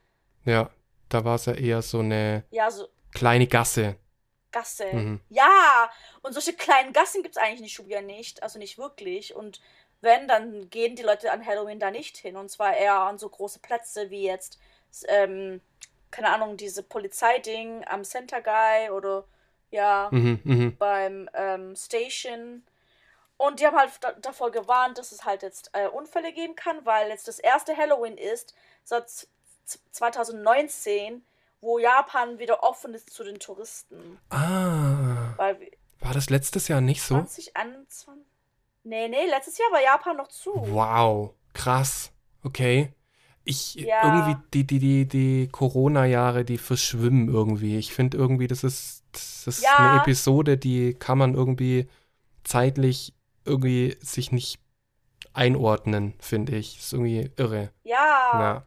[0.46, 0.70] ja,
[1.10, 3.96] da war es ja eher so eine ja, so, kleine Gasse.
[4.52, 4.86] Gasse.
[4.86, 5.20] Mhm.
[5.30, 5.90] Ja,
[6.22, 9.36] und solche kleinen Gassen gibt es eigentlich in Shibuya nicht, also nicht wirklich.
[9.36, 9.60] Und
[10.02, 12.38] wenn, dann gehen die Leute an Halloween da nicht hin.
[12.38, 14.60] Und zwar eher an so große Plätze wie jetzt,
[15.08, 15.62] ähm,
[16.12, 19.26] keine Ahnung, diese Polizeiding am Center Guy oder
[19.72, 20.72] ja, mhm, mh.
[20.78, 22.64] beim ähm, Station.
[23.38, 23.92] Und die haben halt
[24.22, 28.18] davor gewarnt, dass es halt jetzt äh, Unfälle geben kann, weil jetzt das erste Halloween
[28.18, 28.54] ist
[28.84, 29.10] seit
[29.92, 31.24] 2019
[31.64, 34.20] wo Japan wieder offen ist zu den Touristen.
[34.30, 35.34] Ah.
[35.38, 37.16] Weil, war das letztes Jahr nicht so?
[37.16, 38.26] 2021?
[38.84, 40.52] Nee, nee, letztes Jahr war Japan noch zu.
[40.54, 42.12] Wow, krass.
[42.44, 42.94] Okay.
[43.46, 44.04] Ich, ja.
[44.04, 47.78] irgendwie, die, die, die, die Corona-Jahre, die verschwimmen irgendwie.
[47.78, 49.78] Ich finde irgendwie, das ist, das ist ja.
[49.78, 51.88] eine Episode, die kann man irgendwie
[52.44, 53.14] zeitlich
[53.46, 54.60] irgendwie sich nicht
[55.34, 56.76] einordnen, finde ich.
[56.76, 57.72] Das ist irgendwie irre.
[57.84, 58.32] Ja.
[58.34, 58.66] Ja.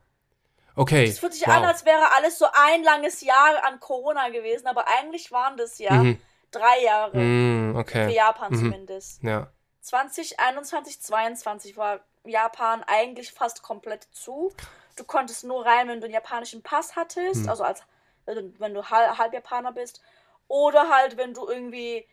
[0.76, 1.04] Okay.
[1.04, 1.54] Es fühlt sich wow.
[1.56, 5.78] an, als wäre alles so ein langes Jahr an Corona gewesen, aber eigentlich waren das
[5.78, 6.20] ja mhm.
[6.50, 7.16] drei Jahre.
[7.16, 8.06] Mhm, okay.
[8.08, 8.58] Für Japan mhm.
[8.58, 9.22] zumindest.
[9.22, 9.50] Ja.
[9.80, 14.52] 2021, 2022 war Japan eigentlich fast komplett zu.
[14.96, 17.48] Du konntest nur rein, wenn du einen japanischen Pass hattest, Mhm.
[17.48, 17.82] also als
[18.26, 20.02] wenn du halb, halb Japaner bist.
[20.48, 22.06] Oder halt, wenn du irgendwie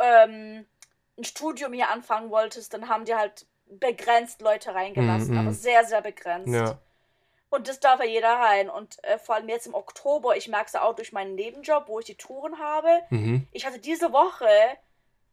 [0.00, 0.66] ähm,
[1.16, 5.54] ein Studium hier anfangen wolltest, dann haben die halt begrenzt Leute reingelassen, Mhm, aber mhm.
[5.54, 6.52] sehr, sehr begrenzt.
[6.52, 6.78] Ja.
[7.52, 8.70] Und das darf ja jeder rein.
[8.70, 11.98] Und äh, vor allem jetzt im Oktober, ich merke es auch durch meinen Nebenjob, wo
[12.00, 12.88] ich die Touren habe.
[13.10, 13.46] Mhm.
[13.52, 14.46] Ich hatte diese Woche,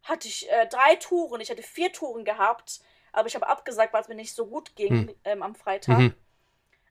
[0.04, 1.40] hatte ich äh, drei Touren.
[1.40, 2.82] Ich hatte vier Touren gehabt,
[3.14, 5.16] aber ich habe abgesagt, weil es mir nicht so gut ging Mhm.
[5.24, 5.98] ähm, am Freitag.
[5.98, 6.14] Mhm.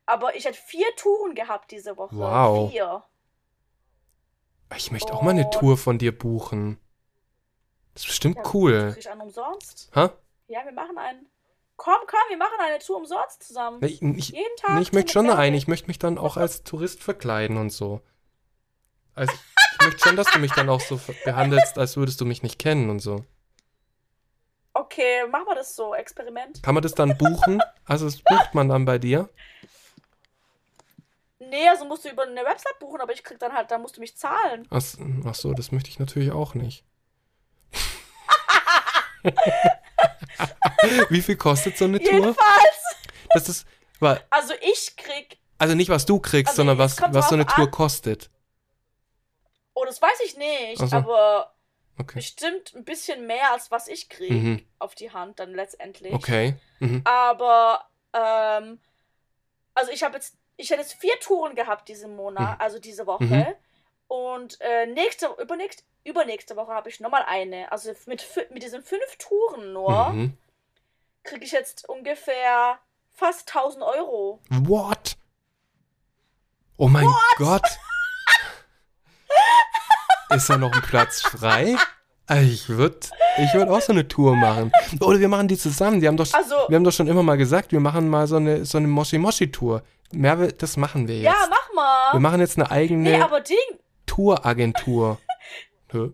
[0.07, 2.15] Aber ich hatte vier Touren gehabt diese Woche.
[2.17, 2.71] Wow.
[2.71, 3.03] Vier.
[4.75, 6.79] Ich möchte auch mal eine Und- Tour von dir buchen.
[7.93, 8.89] Das ist bestimmt Ja, cool.
[8.93, 9.91] Krieg ich einen umsonst?
[9.93, 10.09] Hä?
[10.47, 11.27] Ja, wir machen einen.
[11.79, 13.81] Komm, komm, wir machen eine Tour umsonst zusammen.
[13.81, 14.75] Ich, ich, Jeden Tag.
[14.75, 15.55] nee, ich möchte schon eine.
[15.55, 18.01] Ich möchte mich dann auch als Tourist verkleiden und so.
[19.15, 19.31] Also,
[19.79, 22.59] ich möchte schon, dass du mich dann auch so behandelst, als würdest du mich nicht
[22.59, 23.23] kennen und so.
[24.73, 25.95] Okay, machen wir das so.
[25.95, 26.61] Experiment.
[26.61, 27.61] Kann man das dann buchen?
[27.85, 29.29] Also, das bucht man dann bei dir?
[31.39, 33.95] Nee, also musst du über eine Website buchen, aber ich krieg dann halt, da musst
[33.95, 34.67] du mich zahlen.
[34.69, 34.83] Ach,
[35.25, 36.83] ach so, das möchte ich natürlich auch nicht.
[41.09, 42.11] Wie viel kostet so eine Tour?
[42.13, 42.95] Jedenfalls.
[43.33, 43.67] Das ist,
[43.99, 45.37] wa- Also ich krieg.
[45.57, 47.71] also nicht was du kriegst, Also sondern was, was so eine Tour an.
[47.71, 48.29] kostet.
[49.73, 50.95] Oh, das weiß ich nicht, so.
[50.95, 51.53] aber
[51.97, 52.15] Okay.
[52.19, 54.65] bestimmt ein bisschen mehr als was ich krieg Mhm.
[54.79, 56.13] auf die Hand dann letztendlich.
[56.13, 56.55] Okay.
[56.79, 57.01] Mhm.
[57.05, 58.79] Aber ähm,
[59.73, 62.61] also ich habe jetzt, ich hätte jetzt vier Touren gehabt diesen Monat, Mhm.
[62.61, 63.23] also diese Woche.
[63.25, 63.45] Mhm.
[64.07, 67.71] Und äh, nächste, übernächste, übernächste Woche habe ich nochmal eine.
[67.71, 70.37] Also mit, mit diesen fünf Touren nur Mhm.
[71.23, 72.79] kriege ich jetzt ungefähr
[73.13, 74.39] fast 1000 Euro.
[74.49, 75.17] What?
[76.77, 77.65] Oh mein Gott.
[80.29, 81.75] Ist da noch ein Platz frei?
[82.41, 82.99] Ich würde
[83.37, 84.71] ich würd auch so eine Tour machen.
[85.01, 85.99] Oder wir machen die zusammen.
[86.01, 88.35] Die haben doch, Also, wir haben doch schon immer mal gesagt, wir machen mal so
[88.35, 89.81] eine, so eine Moshi-Moshi-Tour.
[90.11, 91.25] Merve, das machen wir jetzt.
[91.25, 92.13] ja, mach mal.
[92.13, 93.51] wir machen jetzt eine eigene nee,
[94.05, 95.17] Touragentur.
[95.89, 96.13] Touragentur.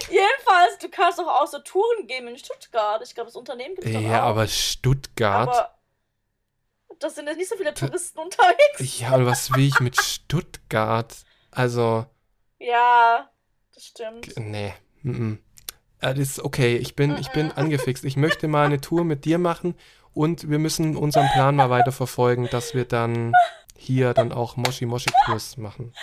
[0.10, 3.02] Jedenfalls, du kannst doch auch so Touren geben in Stuttgart.
[3.04, 4.30] Ich glaube, das Unternehmen gibt es Ja, auch.
[4.30, 5.48] aber Stuttgart.
[5.50, 5.76] Aber
[7.00, 9.00] da sind jetzt nicht so viele Touristen unterwegs.
[9.00, 11.16] ja, und was will ich mit Stuttgart?
[11.52, 12.06] Also,
[12.58, 13.30] Ja,
[13.74, 14.36] das stimmt.
[14.38, 14.74] nee.
[15.04, 15.38] -mm.
[16.02, 18.04] Äh, Das ist okay, ich bin, ich bin angefixt.
[18.04, 19.76] Ich möchte mal eine Tour mit dir machen
[20.14, 23.34] und wir müssen unseren Plan mal weiter verfolgen, dass wir dann
[23.80, 25.94] hier dann auch Moshi-Moshi-Tours machen.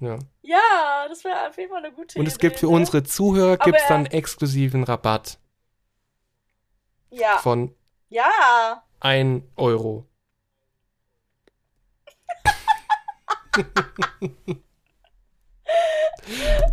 [0.00, 0.18] Ja.
[0.42, 2.30] Ja, das wäre auf jeden Fall eine gute Und Idee.
[2.32, 2.72] es gibt für ne?
[2.72, 5.38] unsere Zuhörer Aber, gibt's dann äh, exklusiven Rabatt
[7.10, 7.74] Ja, von
[8.08, 8.82] ja.
[9.00, 10.06] 1 Euro.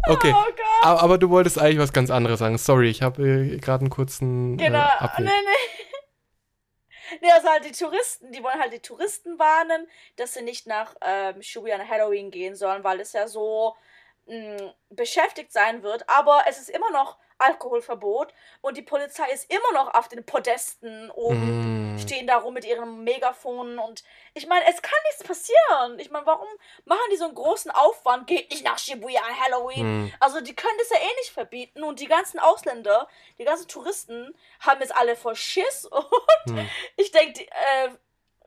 [0.07, 0.55] okay, Oh Gott.
[0.83, 2.57] aber, aber du wolltest eigentlich was ganz anderes sagen.
[2.57, 4.79] Sorry, ich habe äh, gerade einen kurzen Genau.
[4.99, 5.85] äh, nee, nee.
[7.21, 10.95] Nee, also halt die Touristen, die wollen halt die Touristen warnen, dass sie nicht nach
[11.01, 13.75] ähm, Shibuya an Halloween gehen sollen, weil es ja so
[14.27, 16.07] mh, beschäftigt sein wird.
[16.09, 21.11] Aber es ist immer noch Alkoholverbot und die Polizei ist immer noch auf den Podesten
[21.11, 21.99] oben, Mm.
[21.99, 24.03] stehen da rum mit ihren Megafonen und
[24.33, 25.99] ich meine, es kann nichts passieren.
[25.99, 26.47] Ich meine, warum
[26.85, 28.27] machen die so einen großen Aufwand?
[28.27, 30.05] Geht nicht nach Shibuya an Halloween.
[30.05, 30.13] Mm.
[30.21, 33.07] Also die können das ja eh nicht verbieten und die ganzen Ausländer,
[33.37, 36.05] die ganzen Touristen haben jetzt alle voll Schiss und
[36.47, 36.69] Hm.
[36.95, 37.89] ich denke, äh,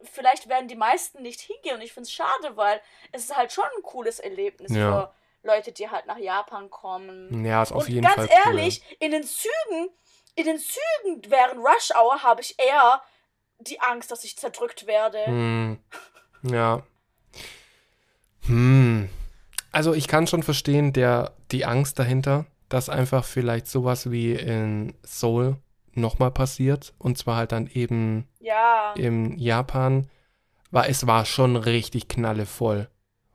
[0.02, 2.80] vielleicht werden die meisten nicht hingehen und ich finde es schade, weil
[3.12, 4.90] es ist halt schon ein cooles Erlebnis Ja.
[4.92, 7.44] für Leute, die halt nach Japan kommen.
[7.44, 9.88] Ja, ist auf und jeden ganz Fall ehrlich, in den Zügen,
[10.34, 13.00] in den Zügen während Rush Hour habe ich eher
[13.60, 15.18] die Angst, dass ich zerdrückt werde.
[15.26, 15.32] cool.
[15.34, 15.78] Hm.
[16.42, 16.82] Ja.
[18.46, 19.08] Hm.
[19.72, 24.94] Also ich kann schon verstehen, der, die Angst dahinter, dass einfach vielleicht sowas wie in
[25.02, 25.56] Seoul
[25.92, 26.94] nochmal passiert.
[26.98, 28.92] Und zwar halt dann eben Ja.
[28.96, 30.08] in Japan,
[30.70, 32.88] war es war schon richtig knallevoll.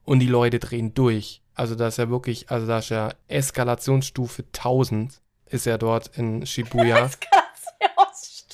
[0.05, 1.41] Und die Leute drehen durch.
[1.55, 6.45] Also da ist ja wirklich, also da ist ja Eskalationsstufe 1000 ist ja dort in
[6.45, 7.09] Shibuya.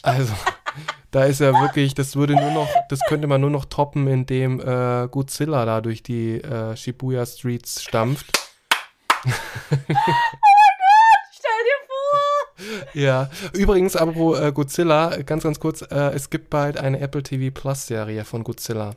[0.02, 0.34] Also,
[1.12, 4.62] da ist ja wirklich, das würde nur noch, das könnte man nur noch toppen, indem
[4.62, 8.32] äh, Godzilla da durch die äh, Shibuya Streets stampft.
[9.26, 9.84] Stell
[11.66, 12.88] dir vor.
[12.94, 17.54] Ja, übrigens, apropos äh, Godzilla, ganz, ganz kurz, äh, es gibt bald eine Apple TV
[17.54, 18.96] Plus Serie von Godzilla.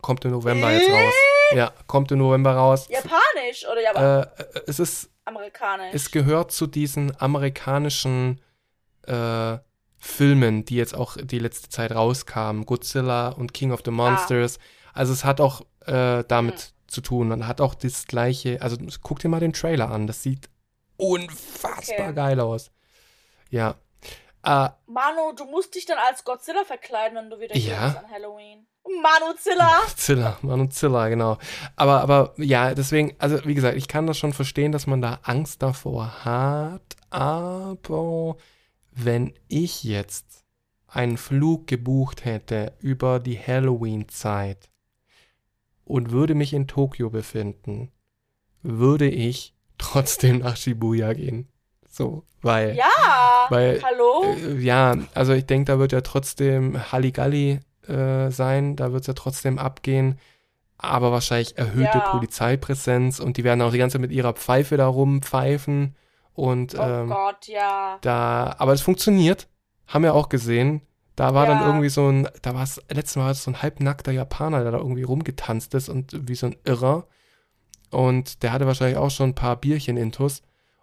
[0.00, 1.14] Kommt im November jetzt raus.
[1.56, 2.88] Ja, kommt im November raus.
[2.88, 5.94] Japanisch oder Japan Äh, es ist, amerikanisch?
[5.94, 8.40] es gehört zu diesen amerikanischen
[9.06, 9.58] äh,
[9.98, 12.66] Filmen, die jetzt auch die letzte Zeit rauskamen.
[12.66, 14.58] Godzilla und King of the Monsters.
[14.94, 16.68] Also es hat auch äh, damit Hm.
[16.88, 20.22] zu tun und hat auch das gleiche, also guck dir mal den Trailer an, das
[20.22, 20.48] sieht
[20.96, 21.78] unfassbar
[22.08, 22.14] Okay.
[22.14, 22.70] geil aus.
[23.50, 23.76] Ja.
[24.44, 27.84] Äh, Manu, du musst dich dann als Godzilla verkleiden, wenn du wieder hier Ja.
[27.88, 28.66] bist an Halloween.
[28.84, 29.80] Manuzilla!
[29.96, 31.38] Zilla, Manuzilla, genau.
[31.76, 35.20] Aber, aber ja, deswegen, also wie gesagt, ich kann das schon verstehen, dass man da
[35.22, 38.36] Angst davor hat, aber
[38.90, 40.44] wenn ich jetzt
[40.88, 44.68] einen Flug gebucht hätte über die Halloween-Zeit
[45.84, 47.90] und würde mich in Tokio befinden,
[48.62, 51.48] würde ich trotzdem nach Shibuya gehen.
[51.88, 53.46] So, weil, Ja!
[53.48, 54.24] weil Hallo?
[54.36, 59.06] äh, ja, also ich denke, da wird ja trotzdem Halligalli äh, sein, da wird es
[59.08, 60.18] ja trotzdem abgehen.
[60.84, 62.10] aber wahrscheinlich erhöhte Ja.
[62.10, 65.94] Polizeipräsenz und die werden auch die ganze Zeit mit ihrer Pfeife da rumpfeifen
[66.34, 67.98] und Oh ähm, Gott, ja.
[68.00, 69.46] da, aber es funktioniert,
[69.86, 70.80] haben wir auch gesehen.
[71.14, 71.66] Da war dann Ja.
[71.66, 74.72] irgendwie so ein, da war es, letztes Mal war es so ein halbnackter Japaner, der
[74.72, 77.06] da irgendwie rumgetanzt ist und wie so ein Irrer.
[77.90, 80.42] Und der hatte wahrscheinlich auch schon ein paar Bierchen intus.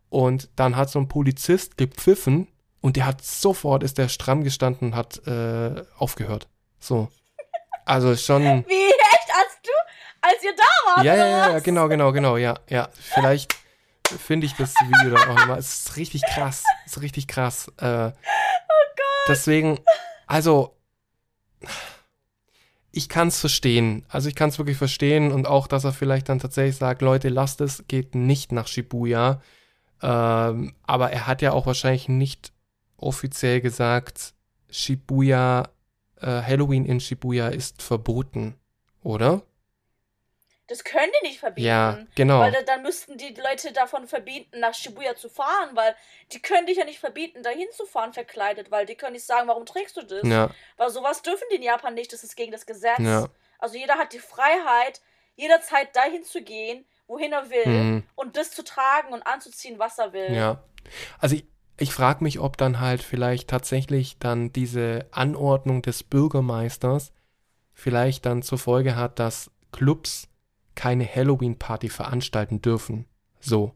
[0.09, 2.47] Und dann hat so ein Polizist gepfiffen
[2.81, 6.47] und der hat sofort, ist der stramm gestanden und hat äh, aufgehört.
[6.79, 7.09] So.
[7.85, 8.43] Also schon.
[8.67, 9.71] Wie echt, als du,
[10.21, 11.05] als ihr da wart?
[11.05, 12.89] Ja, ja, ja, ja, genau, genau, genau, ja, ja.
[12.93, 13.55] Vielleicht
[14.07, 15.59] finde ich das Video dann auch nochmal.
[15.59, 16.63] Es ist richtig krass.
[16.85, 17.71] Es ist richtig krass.
[17.77, 19.27] Äh, oh Gott.
[19.27, 19.79] Deswegen,
[20.27, 20.75] also,
[22.91, 24.05] ich kann es verstehen.
[24.09, 27.29] Also ich kann es wirklich verstehen und auch, dass er vielleicht dann tatsächlich sagt, Leute,
[27.29, 29.41] lasst es, geht nicht nach Shibuya.
[30.01, 32.51] Ähm, aber er hat ja auch wahrscheinlich nicht
[32.97, 34.33] offiziell gesagt,
[34.69, 35.69] Shibuya,
[36.21, 38.57] äh, Halloween in Shibuya ist verboten,
[39.03, 39.41] oder?
[40.67, 41.67] Das können die nicht verbieten.
[41.67, 42.41] Ja, genau.
[42.41, 45.95] Weil da, dann müssten die Leute davon verbieten, nach Shibuya zu fahren, weil
[46.31, 49.47] die können dich ja nicht verbieten, dahin zu fahren verkleidet, weil die können nicht sagen,
[49.47, 50.21] warum trägst du das?
[50.23, 52.99] Ja, Weil sowas dürfen die in Japan nicht, das ist gegen das Gesetz.
[52.99, 53.27] ja.
[53.57, 55.01] Also jeder hat die Freiheit,
[55.35, 58.03] jederzeit dahin zu gehen, wohin er will Mhm.
[58.15, 60.31] und das zu tragen und anzuziehen, was er will.
[60.33, 60.63] Ja.
[61.19, 61.35] Also
[61.79, 67.11] ich, frage mich, ob dann halt vielleicht tatsächlich dann diese Anordnung des Bürgermeisters
[67.73, 70.27] vielleicht dann zur Folge hat, dass Clubs
[70.75, 73.05] keine Halloween-Party veranstalten dürfen.
[73.39, 73.73] So.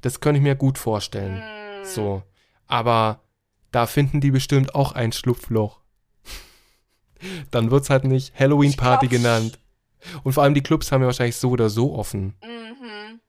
[0.00, 1.42] Das könnte ich mir gut vorstellen.
[1.42, 1.84] Hm.
[1.84, 2.22] So.
[2.66, 3.20] Aber
[3.70, 5.80] da finden die bestimmt auch ein Schlupfloch.
[7.50, 9.58] dann wird's halt nicht Halloween-Party genannt.
[10.22, 12.34] Und vor allem die Clubs haben ja wahrscheinlich so oder so offen.
[12.42, 13.20] Mhm.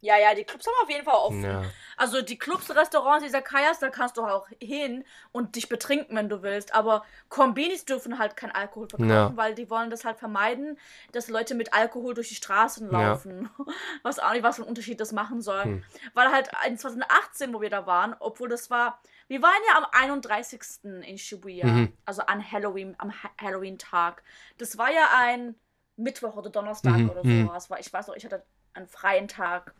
[0.00, 1.44] Ja, ja, die Clubs haben auf jeden Fall offen.
[1.44, 1.62] Ja.
[2.02, 6.28] Also die Clubs, Restaurants, dieser Kajas, da kannst du auch hin und dich betrinken, wenn
[6.28, 6.74] du willst.
[6.74, 9.30] Aber Kombinis dürfen halt kein Alkohol verkaufen, Ja.
[9.36, 10.78] weil die wollen das halt vermeiden,
[11.12, 13.10] dass Leute mit Alkohol durch die Straßen Ja.
[13.10, 13.48] laufen.
[14.02, 15.62] Was auch nicht, was für einen Unterschied das machen soll.
[15.62, 15.84] Hm.
[16.14, 19.86] Weil halt in 2018, wo wir da waren, obwohl das war, wir waren ja am
[19.92, 21.04] 31.
[21.04, 21.92] in Shibuya, Mhm.
[22.04, 24.24] also an Halloween, am Ha- Halloween-Tag.
[24.58, 25.54] Das war ja ein
[25.96, 27.46] Mittwoch oder Donnerstag Mhm, oder mhm.
[27.46, 27.68] sowas.
[27.78, 28.42] Ich weiß noch, ich hatte
[28.74, 29.72] einen freien Tag.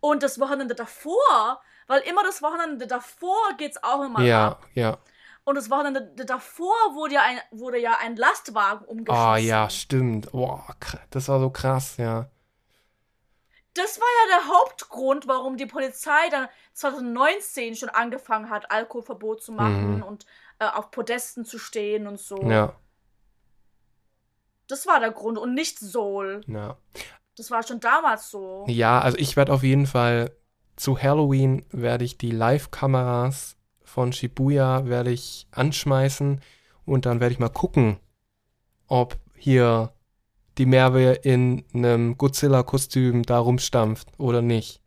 [0.00, 4.66] Und das Wochenende davor, weil immer das Wochenende davor geht's auch immer Ja, ab.
[4.74, 4.98] ja.
[5.44, 9.26] Und das Wochenende davor wurde ja ein, wurde ja ein Lastwagen umgeschossen.
[9.26, 10.30] Ah, ja, stimmt.
[10.32, 10.66] Boah,
[11.10, 12.30] das war so krass, ja.
[13.74, 19.52] Das war ja der Hauptgrund, warum die Polizei dann 2019 schon angefangen hat, Alkoholverbot zu
[19.52, 20.02] machen Mhm.
[20.02, 20.26] und
[20.58, 22.42] äh, auf Podesten zu stehen und so.
[22.42, 22.74] Ja,
[24.66, 26.42] Das war der Grund und nicht Soul.
[26.46, 26.76] ja.
[27.38, 28.64] Das war schon damals so.
[28.68, 30.32] Ja, also ich werde auf jeden Fall
[30.74, 36.40] zu Halloween werde ich die Live-Kameras von Shibuya werde ich anschmeißen
[36.84, 37.98] und dann werde ich mal gucken,
[38.86, 39.92] ob hier
[40.58, 44.82] die Merve in einem Godzilla-Kostüm da rumstampft oder nicht.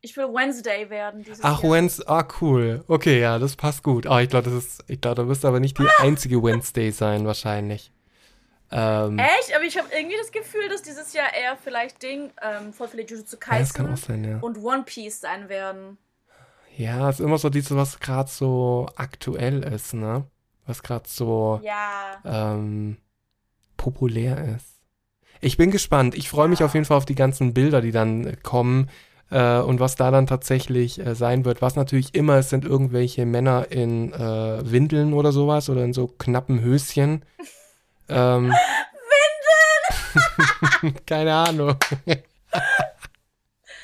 [0.00, 1.72] Ich will Wednesday werden dieses Ach, Jahr.
[1.72, 2.84] Wednesday, ah, cool.
[2.88, 4.06] Okay, ja, das passt gut.
[4.06, 6.90] Ah, ich glaube, das ist, ich glaube, da wirst du aber nicht die einzige Wednesday
[6.90, 7.92] sein, wahrscheinlich.
[8.70, 9.54] Ähm, Echt?
[9.54, 13.04] Aber ich habe irgendwie das Gefühl, dass dieses Jahr eher vielleicht Ding, ähm, voll viele
[13.04, 14.38] Jujutsu ja, das kann Kaisen auch sein, ja.
[14.40, 15.98] und One Piece sein werden.
[16.76, 20.24] Ja, es ist immer so dieses, was gerade so aktuell ist, ne?
[20.66, 22.20] Was gerade so Ja.
[22.24, 22.96] ähm,
[23.76, 24.66] populär ist.
[25.40, 26.14] Ich bin gespannt.
[26.14, 26.66] Ich freue mich Ja.
[26.66, 28.88] auf jeden Fall auf die ganzen Bilder, die dann äh, kommen
[29.30, 31.60] äh, und was da dann tatsächlich äh, sein wird.
[31.62, 34.18] Was natürlich immer ist, sind irgendwelche Männer in äh,
[34.70, 37.24] Windeln oder sowas oder in so knappen Höschen.
[38.08, 38.52] ähm,
[40.12, 40.96] Windeln!
[41.06, 41.76] Keine Ahnung.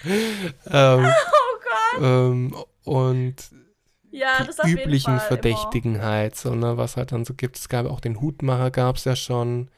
[0.04, 2.02] ähm, Oh Gott.
[2.02, 2.54] ähm,
[2.84, 3.36] und
[4.10, 7.56] Ja, die üblichen Verdächtigen halt, so, ne, was halt dann so gibt.
[7.56, 9.70] Es gab auch den Hutmacher, gab es ja schon.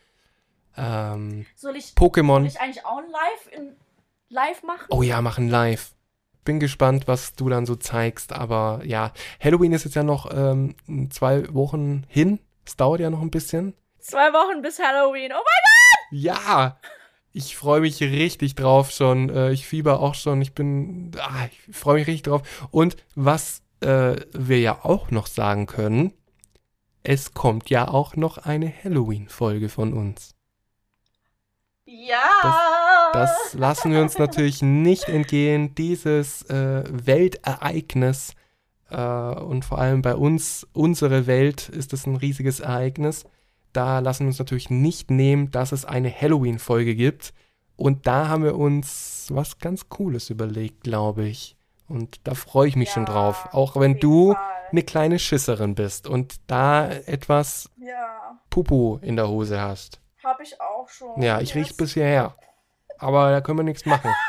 [0.77, 1.45] Ähm, Immer.
[1.57, 2.47] Soll ich, soll Pokémon.
[2.47, 3.77] ich eigentlich auch ein Live, in,
[4.29, 4.87] live machen?
[4.89, 5.93] Oh ja, machen live.
[6.45, 8.33] Bin gespannt, was du dann so zeigst.
[8.33, 10.75] Aber ja, Halloween ist jetzt ja noch ähm,
[11.11, 12.41] zwei Wochen hin.
[12.65, 13.75] Es dauert ja noch ein bisschen.
[14.03, 15.31] Zwei Wochen bis Halloween.
[15.33, 16.77] Oh mein Ja,
[17.33, 19.31] ich freue mich richtig drauf schon.
[19.31, 20.43] Äh, ich fieber auch schon.
[20.43, 22.43] Ich bin, ah, ich freue mich richtig drauf.
[22.73, 26.13] Und was äh, wir ja auch noch sagen können,
[27.05, 30.35] es kommt ja auch noch eine Halloween-Folge von uns.
[31.85, 33.11] Ja.
[33.13, 35.75] Das lassen wir uns natürlich nicht entgehen.
[35.77, 38.35] Dieses äh, Weltereignis
[38.91, 43.27] äh, und vor allem bei uns, unsere Welt, ist es ein riesiges Ereignis.
[43.73, 47.33] Da lassen wir uns natürlich nicht nehmen, dass es eine Halloween-Folge gibt.
[47.77, 51.57] Und da haben wir uns was ganz Cooles überlegt, glaube ich.
[51.89, 53.49] Und da freue ich mich schon Ja, drauf.
[53.53, 54.43] Auch wenn du Fall.
[54.71, 58.39] eine kleine Schisserin bist und da etwas Ja.
[58.51, 60.01] Pupu in der Hose hast.
[60.23, 61.21] Hab ich auch schon.
[61.21, 62.35] Ja, ich riech's bis hierher.
[62.99, 64.11] Aber da können wir nichts machen.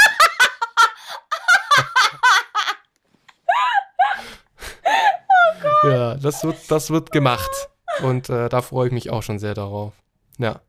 [5.83, 7.62] Ja, das wird, das wird gemacht.
[8.01, 9.93] Und äh, da freue ich mich auch schon sehr darauf.
[10.37, 10.61] Ja.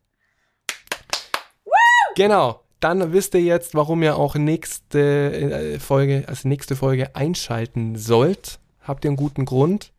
[2.16, 2.60] Genau.
[2.80, 8.60] Dann wisst ihr jetzt, warum ihr auch nächste äh, Folge, also nächste Folge einschalten sollt.
[8.80, 9.92] Habt ihr einen guten Grund.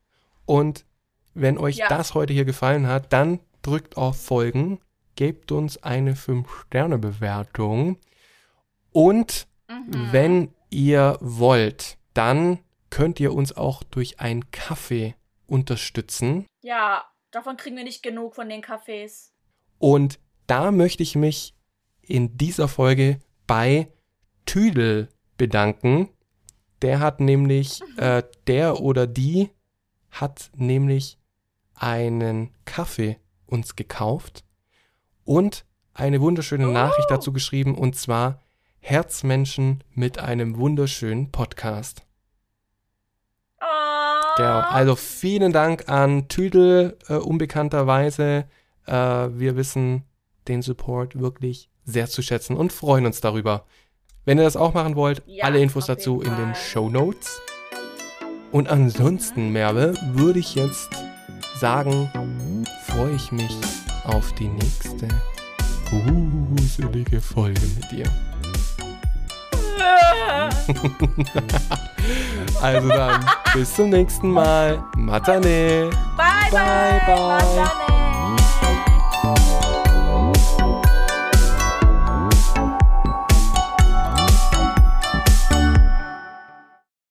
[0.45, 0.85] Und
[1.33, 1.87] wenn euch Ja.
[1.89, 4.79] das heute hier gefallen hat, dann drückt auf Folgen,
[5.15, 7.97] gebt uns eine 5-Sterne-Bewertung.
[8.91, 10.09] Und Mhm.
[10.11, 12.59] wenn ihr wollt, dann
[12.91, 15.15] könnt ihr uns auch durch einen Kaffee
[15.47, 16.45] unterstützen.
[16.61, 17.03] Ja,
[17.35, 19.31] davon kriegen wir nicht genug von den Cafés.
[19.77, 21.53] Und da möchte ich mich
[22.01, 23.91] in dieser Folge bei
[24.45, 26.09] Tüdel bedanken.
[26.81, 29.49] Der hat nämlich, äh, der oder die
[30.11, 31.17] hat nämlich
[31.73, 33.17] einen Kaffee
[33.47, 34.45] uns gekauft
[35.23, 38.41] und eine wunderschöne Nachricht dazu geschrieben und zwar
[38.79, 42.04] Herzmenschen mit einem wunderschönen Podcast.
[44.37, 44.59] Genau.
[44.59, 48.45] Also vielen Dank an Tüdel, äh, unbekannterweise.
[48.85, 50.03] Äh, wir wissen
[50.47, 53.65] den Support wirklich sehr zu schätzen und freuen uns darüber.
[54.25, 56.55] Wenn ihr das auch machen wollt, Ja, alle Infos dazu in den.
[56.55, 57.39] Show Notes.
[58.51, 60.89] Und ansonsten, Merve, würde ich jetzt
[61.59, 62.09] sagen,
[62.87, 63.55] freue ich mich
[64.05, 65.07] auf die nächste
[65.89, 68.05] gruselige Folge mit dir.
[72.61, 74.83] Also dann, bis zum nächsten Mal.
[74.97, 75.89] Matane.
[76.17, 76.51] Bye, bye.
[76.51, 77.55] Bye, bye.
[77.55, 77.94] Matane.